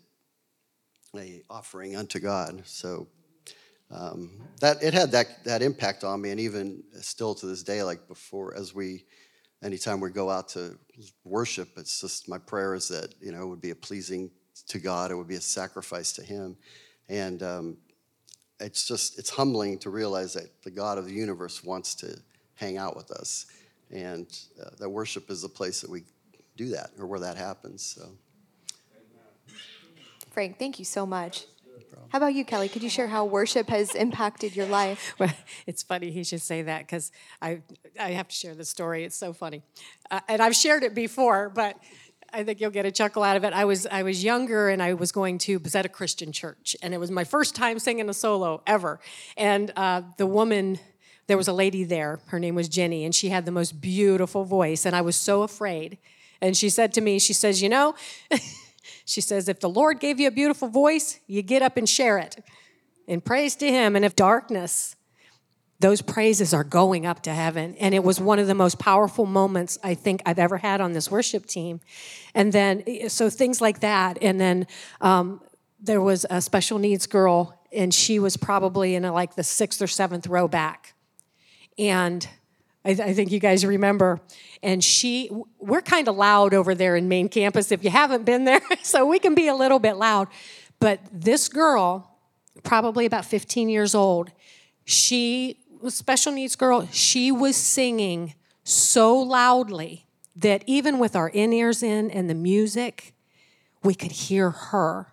a 1.15 1.41
offering 1.49 1.95
unto 1.95 2.19
God. 2.19 2.61
So 2.65 3.07
um, 3.91 4.31
that 4.61 4.81
it 4.81 4.93
had 4.93 5.11
that 5.11 5.43
that 5.43 5.61
impact 5.61 6.03
on 6.03 6.21
me, 6.21 6.31
and 6.31 6.39
even 6.39 6.83
still 7.01 7.35
to 7.35 7.45
this 7.45 7.63
day, 7.63 7.83
like 7.83 8.07
before, 8.07 8.55
as 8.55 8.73
we, 8.73 9.05
anytime 9.61 9.99
we 9.99 10.09
go 10.09 10.29
out 10.29 10.47
to 10.49 10.77
worship, 11.25 11.69
it's 11.77 11.99
just 11.99 12.29
my 12.29 12.37
prayer 12.37 12.73
is 12.73 12.87
that 12.87 13.13
you 13.21 13.31
know 13.31 13.41
it 13.41 13.47
would 13.47 13.61
be 13.61 13.71
a 13.71 13.75
pleasing 13.75 14.31
to 14.69 14.79
God, 14.79 15.11
it 15.11 15.15
would 15.15 15.27
be 15.27 15.35
a 15.35 15.41
sacrifice 15.41 16.13
to 16.13 16.23
Him, 16.23 16.55
and 17.09 17.43
um, 17.43 17.77
it's 18.61 18.87
just 18.87 19.19
it's 19.19 19.29
humbling 19.29 19.77
to 19.79 19.89
realize 19.89 20.33
that 20.33 20.63
the 20.63 20.71
God 20.71 20.97
of 20.97 21.05
the 21.05 21.13
universe 21.13 21.63
wants 21.63 21.93
to 21.95 22.17
hang 22.55 22.77
out 22.77 22.95
with 22.95 23.11
us, 23.11 23.45
and 23.91 24.27
uh, 24.61 24.69
that 24.79 24.89
worship 24.89 25.29
is 25.29 25.41
the 25.41 25.49
place 25.49 25.81
that 25.81 25.89
we 25.89 26.03
do 26.57 26.69
that 26.69 26.91
or 26.99 27.05
where 27.05 27.19
that 27.19 27.37
happens. 27.37 27.83
So, 27.83 28.11
Frank, 30.31 30.57
thank 30.59 30.79
you 30.79 30.85
so 30.85 31.05
much. 31.05 31.45
How 32.09 32.17
about 32.17 32.33
you, 32.33 32.43
Kelly? 32.43 32.67
Could 32.67 32.83
you 32.83 32.89
share 32.89 33.07
how 33.07 33.23
worship 33.25 33.69
has 33.69 33.95
impacted 33.95 34.55
your 34.55 34.65
life? 34.65 35.15
Well, 35.19 35.31
it's 35.65 35.83
funny 35.83 36.11
he 36.11 36.23
should 36.23 36.41
say 36.41 36.63
that 36.63 36.79
because 36.79 37.11
I 37.41 37.61
I 37.99 38.11
have 38.11 38.27
to 38.27 38.35
share 38.35 38.55
the 38.55 38.65
story. 38.65 39.03
It's 39.03 39.15
so 39.15 39.33
funny, 39.33 39.63
uh, 40.09 40.19
and 40.27 40.41
I've 40.41 40.55
shared 40.55 40.83
it 40.83 40.93
before, 40.93 41.49
but 41.49 41.77
I 42.33 42.43
think 42.43 42.61
you'll 42.61 42.71
get 42.71 42.85
a 42.85 42.91
chuckle 42.91 43.23
out 43.23 43.37
of 43.37 43.43
it. 43.43 43.53
I 43.53 43.65
was 43.65 43.85
I 43.85 44.03
was 44.03 44.23
younger 44.23 44.69
and 44.69 44.81
I 44.81 44.93
was 44.93 45.11
going 45.11 45.37
to 45.39 45.59
Bazetta 45.59 45.91
Christian 45.91 46.31
Church, 46.31 46.75
and 46.81 46.93
it 46.93 46.97
was 46.97 47.11
my 47.11 47.23
first 47.23 47.55
time 47.55 47.79
singing 47.79 48.09
a 48.09 48.13
solo 48.13 48.61
ever. 48.65 48.99
And 49.37 49.71
uh, 49.75 50.01
the 50.17 50.25
woman, 50.25 50.79
there 51.31 51.37
was 51.37 51.47
a 51.47 51.53
lady 51.53 51.83
there. 51.83 52.19
Her 52.27 52.39
name 52.39 52.53
was 52.53 52.67
Jenny, 52.67 53.05
and 53.05 53.15
she 53.15 53.29
had 53.29 53.45
the 53.45 53.51
most 53.51 53.81
beautiful 53.81 54.43
voice, 54.43 54.85
and 54.85 54.95
I 54.95 55.01
was 55.01 55.15
so 55.15 55.41
afraid. 55.41 55.97
And 56.41 56.55
she 56.55 56.69
said 56.69 56.93
to 56.93 57.01
me, 57.01 57.17
she 57.17 57.33
says, 57.33 57.61
you 57.61 57.69
know. 57.69 57.95
She 59.05 59.21
says, 59.21 59.49
if 59.49 59.59
the 59.59 59.69
Lord 59.69 59.99
gave 59.99 60.19
you 60.19 60.27
a 60.27 60.31
beautiful 60.31 60.67
voice, 60.67 61.19
you 61.27 61.41
get 61.41 61.61
up 61.61 61.77
and 61.77 61.87
share 61.87 62.17
it 62.17 62.43
and 63.07 63.23
praise 63.23 63.55
to 63.57 63.69
Him. 63.69 63.95
And 63.95 64.05
if 64.05 64.15
darkness, 64.15 64.95
those 65.79 66.01
praises 66.01 66.53
are 66.53 66.63
going 66.63 67.05
up 67.05 67.23
to 67.23 67.33
heaven. 67.33 67.75
And 67.79 67.93
it 67.93 68.03
was 68.03 68.19
one 68.19 68.39
of 68.39 68.47
the 68.47 68.55
most 68.55 68.79
powerful 68.79 69.25
moments 69.25 69.77
I 69.83 69.95
think 69.95 70.21
I've 70.25 70.39
ever 70.39 70.57
had 70.57 70.81
on 70.81 70.93
this 70.93 71.09
worship 71.09 71.45
team. 71.45 71.81
And 72.33 72.53
then, 72.53 73.09
so 73.09 73.29
things 73.29 73.59
like 73.59 73.81
that. 73.81 74.17
And 74.21 74.39
then 74.39 74.67
um, 75.01 75.41
there 75.79 76.01
was 76.01 76.25
a 76.29 76.41
special 76.41 76.77
needs 76.77 77.07
girl, 77.07 77.59
and 77.73 77.93
she 77.93 78.19
was 78.19 78.37
probably 78.37 78.95
in 78.95 79.03
a, 79.03 79.11
like 79.11 79.35
the 79.35 79.43
sixth 79.43 79.81
or 79.81 79.87
seventh 79.87 80.27
row 80.27 80.47
back. 80.47 80.93
And 81.81 82.29
I, 82.85 82.91
I 82.91 83.13
think 83.13 83.31
you 83.31 83.39
guys 83.39 83.65
remember. 83.65 84.21
And 84.63 84.83
she, 84.83 85.29
we're 85.59 85.81
kind 85.81 86.07
of 86.07 86.15
loud 86.15 86.53
over 86.53 86.75
there 86.75 86.95
in 86.95 87.09
main 87.09 87.27
campus 87.27 87.71
if 87.71 87.83
you 87.83 87.89
haven't 87.89 88.23
been 88.23 88.45
there, 88.45 88.61
so 88.83 89.05
we 89.05 89.19
can 89.19 89.33
be 89.33 89.47
a 89.47 89.55
little 89.55 89.79
bit 89.79 89.97
loud. 89.97 90.27
But 90.79 90.99
this 91.11 91.49
girl, 91.49 92.17
probably 92.63 93.05
about 93.05 93.25
15 93.25 93.67
years 93.67 93.95
old, 93.95 94.31
she 94.85 95.57
was 95.81 95.95
special 95.95 96.31
needs 96.31 96.55
girl. 96.55 96.87
She 96.91 97.31
was 97.31 97.55
singing 97.55 98.35
so 98.63 99.17
loudly 99.17 100.05
that 100.35 100.63
even 100.67 100.99
with 100.99 101.15
our 101.15 101.29
in 101.29 101.51
ears 101.53 101.81
in 101.81 102.11
and 102.11 102.29
the 102.29 102.35
music, 102.35 103.13
we 103.83 103.95
could 103.95 104.11
hear 104.11 104.51
her. 104.51 105.07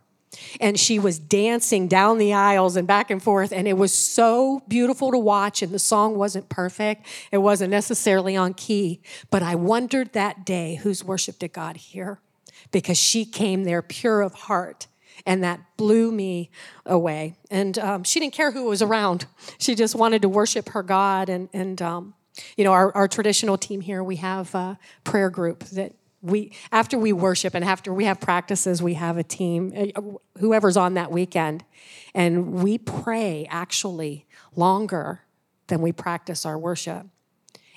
And 0.60 0.78
she 0.78 0.98
was 0.98 1.18
dancing 1.18 1.88
down 1.88 2.18
the 2.18 2.34
aisles 2.34 2.76
and 2.76 2.86
back 2.86 3.10
and 3.10 3.22
forth, 3.22 3.52
and 3.52 3.66
it 3.66 3.78
was 3.78 3.94
so 3.94 4.62
beautiful 4.68 5.10
to 5.10 5.18
watch. 5.18 5.62
And 5.62 5.72
the 5.72 5.78
song 5.78 6.16
wasn't 6.16 6.48
perfect, 6.48 7.06
it 7.32 7.38
wasn't 7.38 7.70
necessarily 7.70 8.36
on 8.36 8.54
key. 8.54 9.00
But 9.30 9.42
I 9.42 9.54
wondered 9.54 10.12
that 10.12 10.44
day 10.44 10.76
whose 10.76 11.02
worship 11.02 11.38
did 11.38 11.52
God 11.52 11.76
hear? 11.76 12.20
Because 12.70 12.98
she 12.98 13.24
came 13.24 13.64
there 13.64 13.82
pure 13.82 14.20
of 14.20 14.34
heart 14.34 14.86
and 15.26 15.42
that 15.44 15.60
blew 15.76 16.10
me 16.10 16.50
away. 16.86 17.34
And 17.50 17.78
um, 17.78 18.04
she 18.04 18.20
didn't 18.20 18.34
care 18.34 18.50
who 18.50 18.64
was 18.64 18.82
around. 18.82 19.26
She 19.58 19.74
just 19.74 19.94
wanted 19.94 20.22
to 20.22 20.28
worship 20.28 20.70
her 20.70 20.82
God. 20.82 21.28
And, 21.28 21.48
and 21.52 21.82
um, 21.82 22.14
you 22.56 22.64
know, 22.64 22.72
our, 22.72 22.94
our 22.94 23.08
traditional 23.08 23.58
team 23.58 23.80
here, 23.80 24.02
we 24.02 24.16
have 24.16 24.54
a 24.54 24.78
prayer 25.04 25.30
group 25.30 25.64
that 25.70 25.94
we 26.20 26.52
after 26.72 26.98
we 26.98 27.12
worship 27.12 27.54
and 27.54 27.64
after 27.64 27.92
we 27.92 28.04
have 28.04 28.20
practices 28.20 28.82
we 28.82 28.94
have 28.94 29.16
a 29.16 29.22
team 29.22 29.92
uh, 29.94 30.00
whoever's 30.38 30.76
on 30.76 30.94
that 30.94 31.12
weekend 31.12 31.64
and 32.14 32.52
we 32.54 32.76
pray 32.78 33.46
actually 33.50 34.26
longer 34.56 35.22
than 35.68 35.80
we 35.80 35.92
practice 35.92 36.44
our 36.44 36.58
worship 36.58 37.06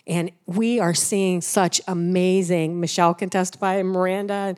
and 0.08 0.32
we 0.48 0.80
are 0.80 0.94
seeing 0.94 1.40
such 1.42 1.80
amazing 1.88 2.80
michelle 2.80 3.14
can 3.14 3.30
testify 3.30 3.76
and 3.76 3.90
miranda 3.90 4.56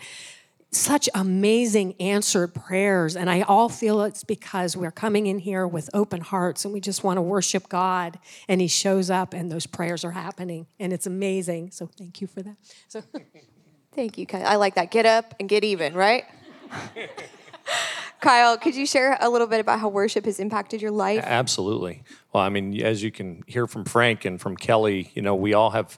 such 0.76 1.08
amazing 1.14 1.94
answered 2.00 2.54
prayers. 2.54 3.16
And 3.16 3.30
I 3.30 3.42
all 3.42 3.70
feel 3.70 4.02
it's 4.02 4.24
because 4.24 4.76
we're 4.76 4.92
coming 4.92 5.28
in 5.28 5.40
here 5.40 5.68
with 5.68 5.90
open 5.94 6.22
hearts 6.22 6.66
and 6.66 6.74
we 6.74 6.80
just 6.80 7.04
want 7.04 7.18
to 7.18 7.22
worship 7.22 7.70
God. 7.70 8.20
And 8.48 8.60
He 8.60 8.68
shows 8.68 9.10
up 9.10 9.34
and 9.34 9.52
those 9.52 9.66
prayers 9.66 10.04
are 10.04 10.12
happening. 10.12 10.68
And 10.80 10.92
it's 10.92 11.06
amazing. 11.06 11.72
So 11.72 11.88
thank 11.88 12.22
you 12.22 12.28
for 12.28 12.42
that. 12.42 12.58
So 12.88 13.02
thank 13.96 14.18
you. 14.18 14.26
Kyle. 14.26 14.46
I 14.46 14.56
like 14.56 14.76
that. 14.76 14.92
Get 14.92 15.06
up 15.06 15.36
and 15.40 15.48
get 15.48 15.64
even, 15.64 15.94
right? 15.94 16.26
Kyle, 18.22 18.58
could 18.58 18.76
you 18.76 18.86
share 18.86 19.18
a 19.20 19.30
little 19.30 19.48
bit 19.48 19.60
about 19.60 19.80
how 19.80 19.90
worship 19.90 20.26
has 20.26 20.40
impacted 20.40 20.82
your 20.82 20.92
life? 20.92 21.24
Absolutely. 21.26 22.04
Well, 22.32 22.42
I 22.42 22.50
mean, 22.50 22.82
as 22.82 23.04
you 23.04 23.12
can 23.12 23.44
hear 23.48 23.68
from 23.68 23.84
Frank 23.84 24.24
and 24.24 24.40
from 24.40 24.56
Kelly, 24.56 25.12
you 25.14 25.22
know, 25.22 25.36
we 25.36 25.54
all 25.54 25.72
have 25.72 25.98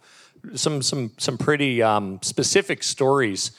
some 0.56 0.82
some 0.82 1.12
some 1.18 1.38
pretty 1.38 1.82
um, 1.82 2.20
specific 2.22 2.84
stories 2.84 3.52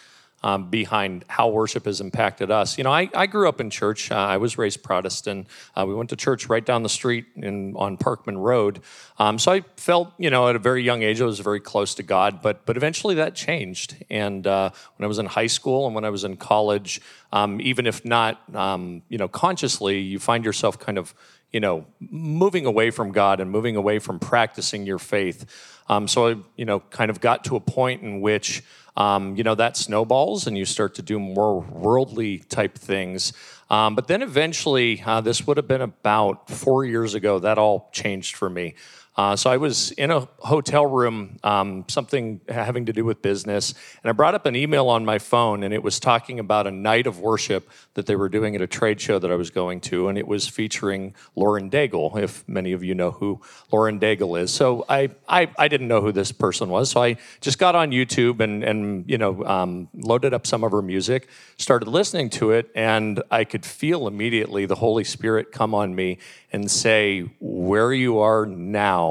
um, 0.43 0.71
behind 0.71 1.25
how 1.29 1.49
worship 1.49 1.87
has 1.87 2.01
impacted 2.01 2.51
us. 2.51 2.79
You 2.79 2.85
know, 2.85 2.93
I, 2.93 3.09
I 3.15 3.27
grew 3.27 3.49
up 3.49 3.61
in 3.61 3.71
church. 3.71 4.11
Uh, 4.11 4.15
I 4.15 4.37
was 4.37 4.59
raised 4.59 4.83
Protestant. 4.83 5.47
Uh, 5.75 5.85
we 5.87 5.95
went 5.95 6.11
to 6.11 6.17
church 6.17 6.49
right 6.49 6.65
down 6.65 6.83
the 6.83 6.89
street 6.89 7.27
in, 7.37 7.75
on 7.77 7.97
Parkman 7.97 8.39
Road. 8.39 8.81
Um, 9.19 9.39
so 9.39 9.53
I 9.53 9.65
felt, 9.77 10.13
you 10.19 10.31
know, 10.31 10.49
at 10.49 10.57
a 10.57 10.59
very 10.59 10.83
young 10.83 11.03
age, 11.03 11.21
I 11.21 11.25
was 11.25 11.41
very 11.41 11.61
close 11.61 11.95
to 11.97 12.03
God. 12.03 12.43
But 12.43 12.67
but 12.67 12.77
eventually 12.77 13.15
that 13.17 13.35
changed. 13.35 13.97
And 14.11 14.47
uh, 14.47 14.71
when 14.97 15.05
I 15.05 15.09
was 15.09 15.19
in 15.19 15.27
high 15.27 15.47
school 15.47 15.87
and 15.87 15.95
when 15.95 16.05
I 16.05 16.11
was 16.11 16.25
in 16.25 16.37
college, 16.37 17.01
um, 17.33 17.61
even 17.61 17.87
if 17.87 18.05
not, 18.05 18.43
um, 18.55 19.03
you 19.09 19.19
know, 19.19 19.29
consciously, 19.29 20.01
you 20.01 20.19
find 20.19 20.45
yourself 20.45 20.79
kind 20.79 20.99
of 20.99 21.15
you 21.53 21.61
know, 21.61 21.87
moving 22.01 22.67
away 22.67 22.91
from 22.91 23.13
God 23.13 23.41
and 23.41 23.51
moving 23.51 23.77
away 23.77 23.99
from 23.99 24.19
practicing 24.19 24.85
your 24.85 24.99
faith. 24.99 25.47
Um, 25.89 26.09
so 26.09 26.29
I, 26.29 26.37
you 26.57 26.65
know, 26.65 26.81
kind 26.81 27.11
of 27.11 27.21
got 27.21 27.45
to 27.45 27.57
a 27.57 27.61
point 27.61 28.03
in 28.03 28.21
which 28.21 28.63
um, 28.97 29.37
you 29.37 29.45
know, 29.45 29.55
that 29.55 29.77
snowballs 29.77 30.47
and 30.47 30.57
you 30.57 30.65
start 30.65 30.95
to 30.95 31.03
do 31.03 31.19
more 31.19 31.61
worldly 31.61 32.39
type 32.39 32.79
things. 32.79 33.33
Um, 33.69 33.95
but 33.95 34.07
then 34.07 34.23
eventually, 34.23 35.03
uh, 35.05 35.21
this 35.21 35.47
would 35.47 35.57
have 35.57 35.69
been 35.69 35.83
about 35.83 36.49
four 36.49 36.85
years 36.85 37.15
ago, 37.15 37.39
that 37.41 37.59
all 37.59 37.91
changed 37.93 38.37
for 38.37 38.49
me. 38.49 38.75
Uh, 39.17 39.35
so 39.35 39.49
I 39.49 39.57
was 39.57 39.93
in 39.93 40.11
a 40.11 40.29
hotel 40.41 40.85
room, 40.85 41.39
um, 41.43 41.87
something 41.89 42.43
having 42.51 42.85
to 42.87 42.93
do 42.93 43.03
with 43.03 43.23
business, 43.23 43.73
and 44.03 44.11
I 44.11 44.13
brought 44.13 44.35
up 44.35 44.45
an 44.45 44.55
email 44.55 44.89
on 44.89 45.07
my 45.07 45.19
phone, 45.19 45.63
and 45.63 45.73
it 45.73 45.83
was 45.83 45.99
talking 45.99 46.39
about 46.39 46.67
a 46.67 46.71
night 46.71 47.07
of 47.07 47.19
worship 47.19 47.71
that 47.95 48.05
they 48.05 48.15
were 48.15 48.29
doing 48.29 48.55
at 48.55 48.61
a 48.61 48.67
trade 48.67 49.01
show 49.01 49.19
that 49.19 49.31
I 49.31 49.35
was 49.35 49.49
going 49.49 49.81
to, 49.83 50.09
and 50.09 50.19
it 50.19 50.29
was 50.29 50.47
featuring 50.47 51.15
Lauren 51.35 51.71
Daigle, 51.71 52.19
if 52.19 52.47
many 52.47 52.73
of 52.73 52.85
you 52.85 52.95
know 52.95 53.11
who 53.11 53.41
Lauren 53.73 53.99
Daigle 53.99 54.39
is. 54.39 54.53
So 54.53 54.85
I, 54.87 55.09
I, 55.27 55.49
I 55.59 55.69
didn't 55.69 55.89
know 55.89 56.03
who 56.03 56.13
this 56.13 56.31
person 56.31 56.69
was, 56.69 56.91
so 56.91 57.03
I 57.03 57.17
just 57.41 57.59
got 57.59 57.75
on 57.75 57.93
YouTube 57.93 58.41
and, 58.41 58.63
and 58.63 59.09
you 59.09 59.17
know, 59.17 59.43
um, 59.47 59.89
loaded 59.95 60.35
up 60.35 60.47
some 60.47 60.63
of 60.63 60.73
her 60.73 60.83
music, 60.83 61.29
started 61.57 61.89
listening 61.89 62.29
to 62.31 62.51
it, 62.51 62.71
and 62.75 63.23
I 63.31 63.45
could 63.45 63.65
feel 63.65 64.07
immediately 64.07 64.67
the 64.67 64.75
Holy 64.75 65.05
Spirit 65.05 65.53
come 65.53 65.75
on 65.75 65.95
me 65.95 66.19
and 66.53 66.71
say, 66.71 67.31
Where 67.41 67.95
you 67.95 68.19
are 68.19 68.45
now 68.45 69.06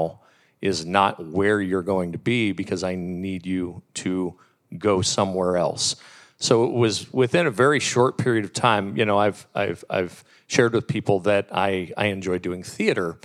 is 0.60 0.84
not 0.84 1.24
where 1.24 1.60
you're 1.60 1.82
going 1.82 2.12
to 2.12 2.18
be 2.18 2.52
because 2.52 2.82
I 2.82 2.94
need 2.94 3.46
you 3.46 3.82
to 3.94 4.38
go 4.78 5.02
somewhere 5.02 5.56
else. 5.56 5.96
So 6.38 6.64
it 6.64 6.72
was 6.72 7.12
within 7.12 7.46
a 7.46 7.50
very 7.50 7.80
short 7.80 8.18
period 8.18 8.44
of 8.44 8.52
time. 8.52 8.96
You 8.96 9.04
know, 9.04 9.18
I've 9.18 9.46
I've 9.54 9.84
I've 9.88 10.24
shared 10.46 10.72
with 10.74 10.86
people 10.86 11.20
that 11.20 11.48
I 11.52 11.92
I 11.96 12.06
enjoy 12.06 12.38
doing 12.38 12.62
theater. 12.62 13.18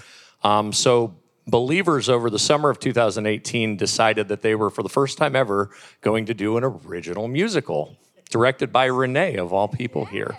Um, 0.43 0.71
so 0.71 1.15
believers 1.47 2.07
over 2.10 2.29
the 2.29 2.39
summer 2.39 2.69
of 2.69 2.79
2018 2.79 3.77
decided 3.77 4.27
that 4.29 4.41
they 4.41 4.55
were 4.55 4.69
for 4.69 4.84
the 4.84 4.89
first 4.89 5.17
time 5.17 5.36
ever 5.36 5.69
going 6.01 6.25
to 6.25 6.34
do 6.34 6.57
an 6.57 6.63
original 6.63 7.27
musical 7.27 7.97
directed 8.29 8.71
by 8.71 8.86
Renee 8.86 9.36
of 9.36 9.51
all 9.51 9.67
people 9.67 10.05
here. 10.05 10.38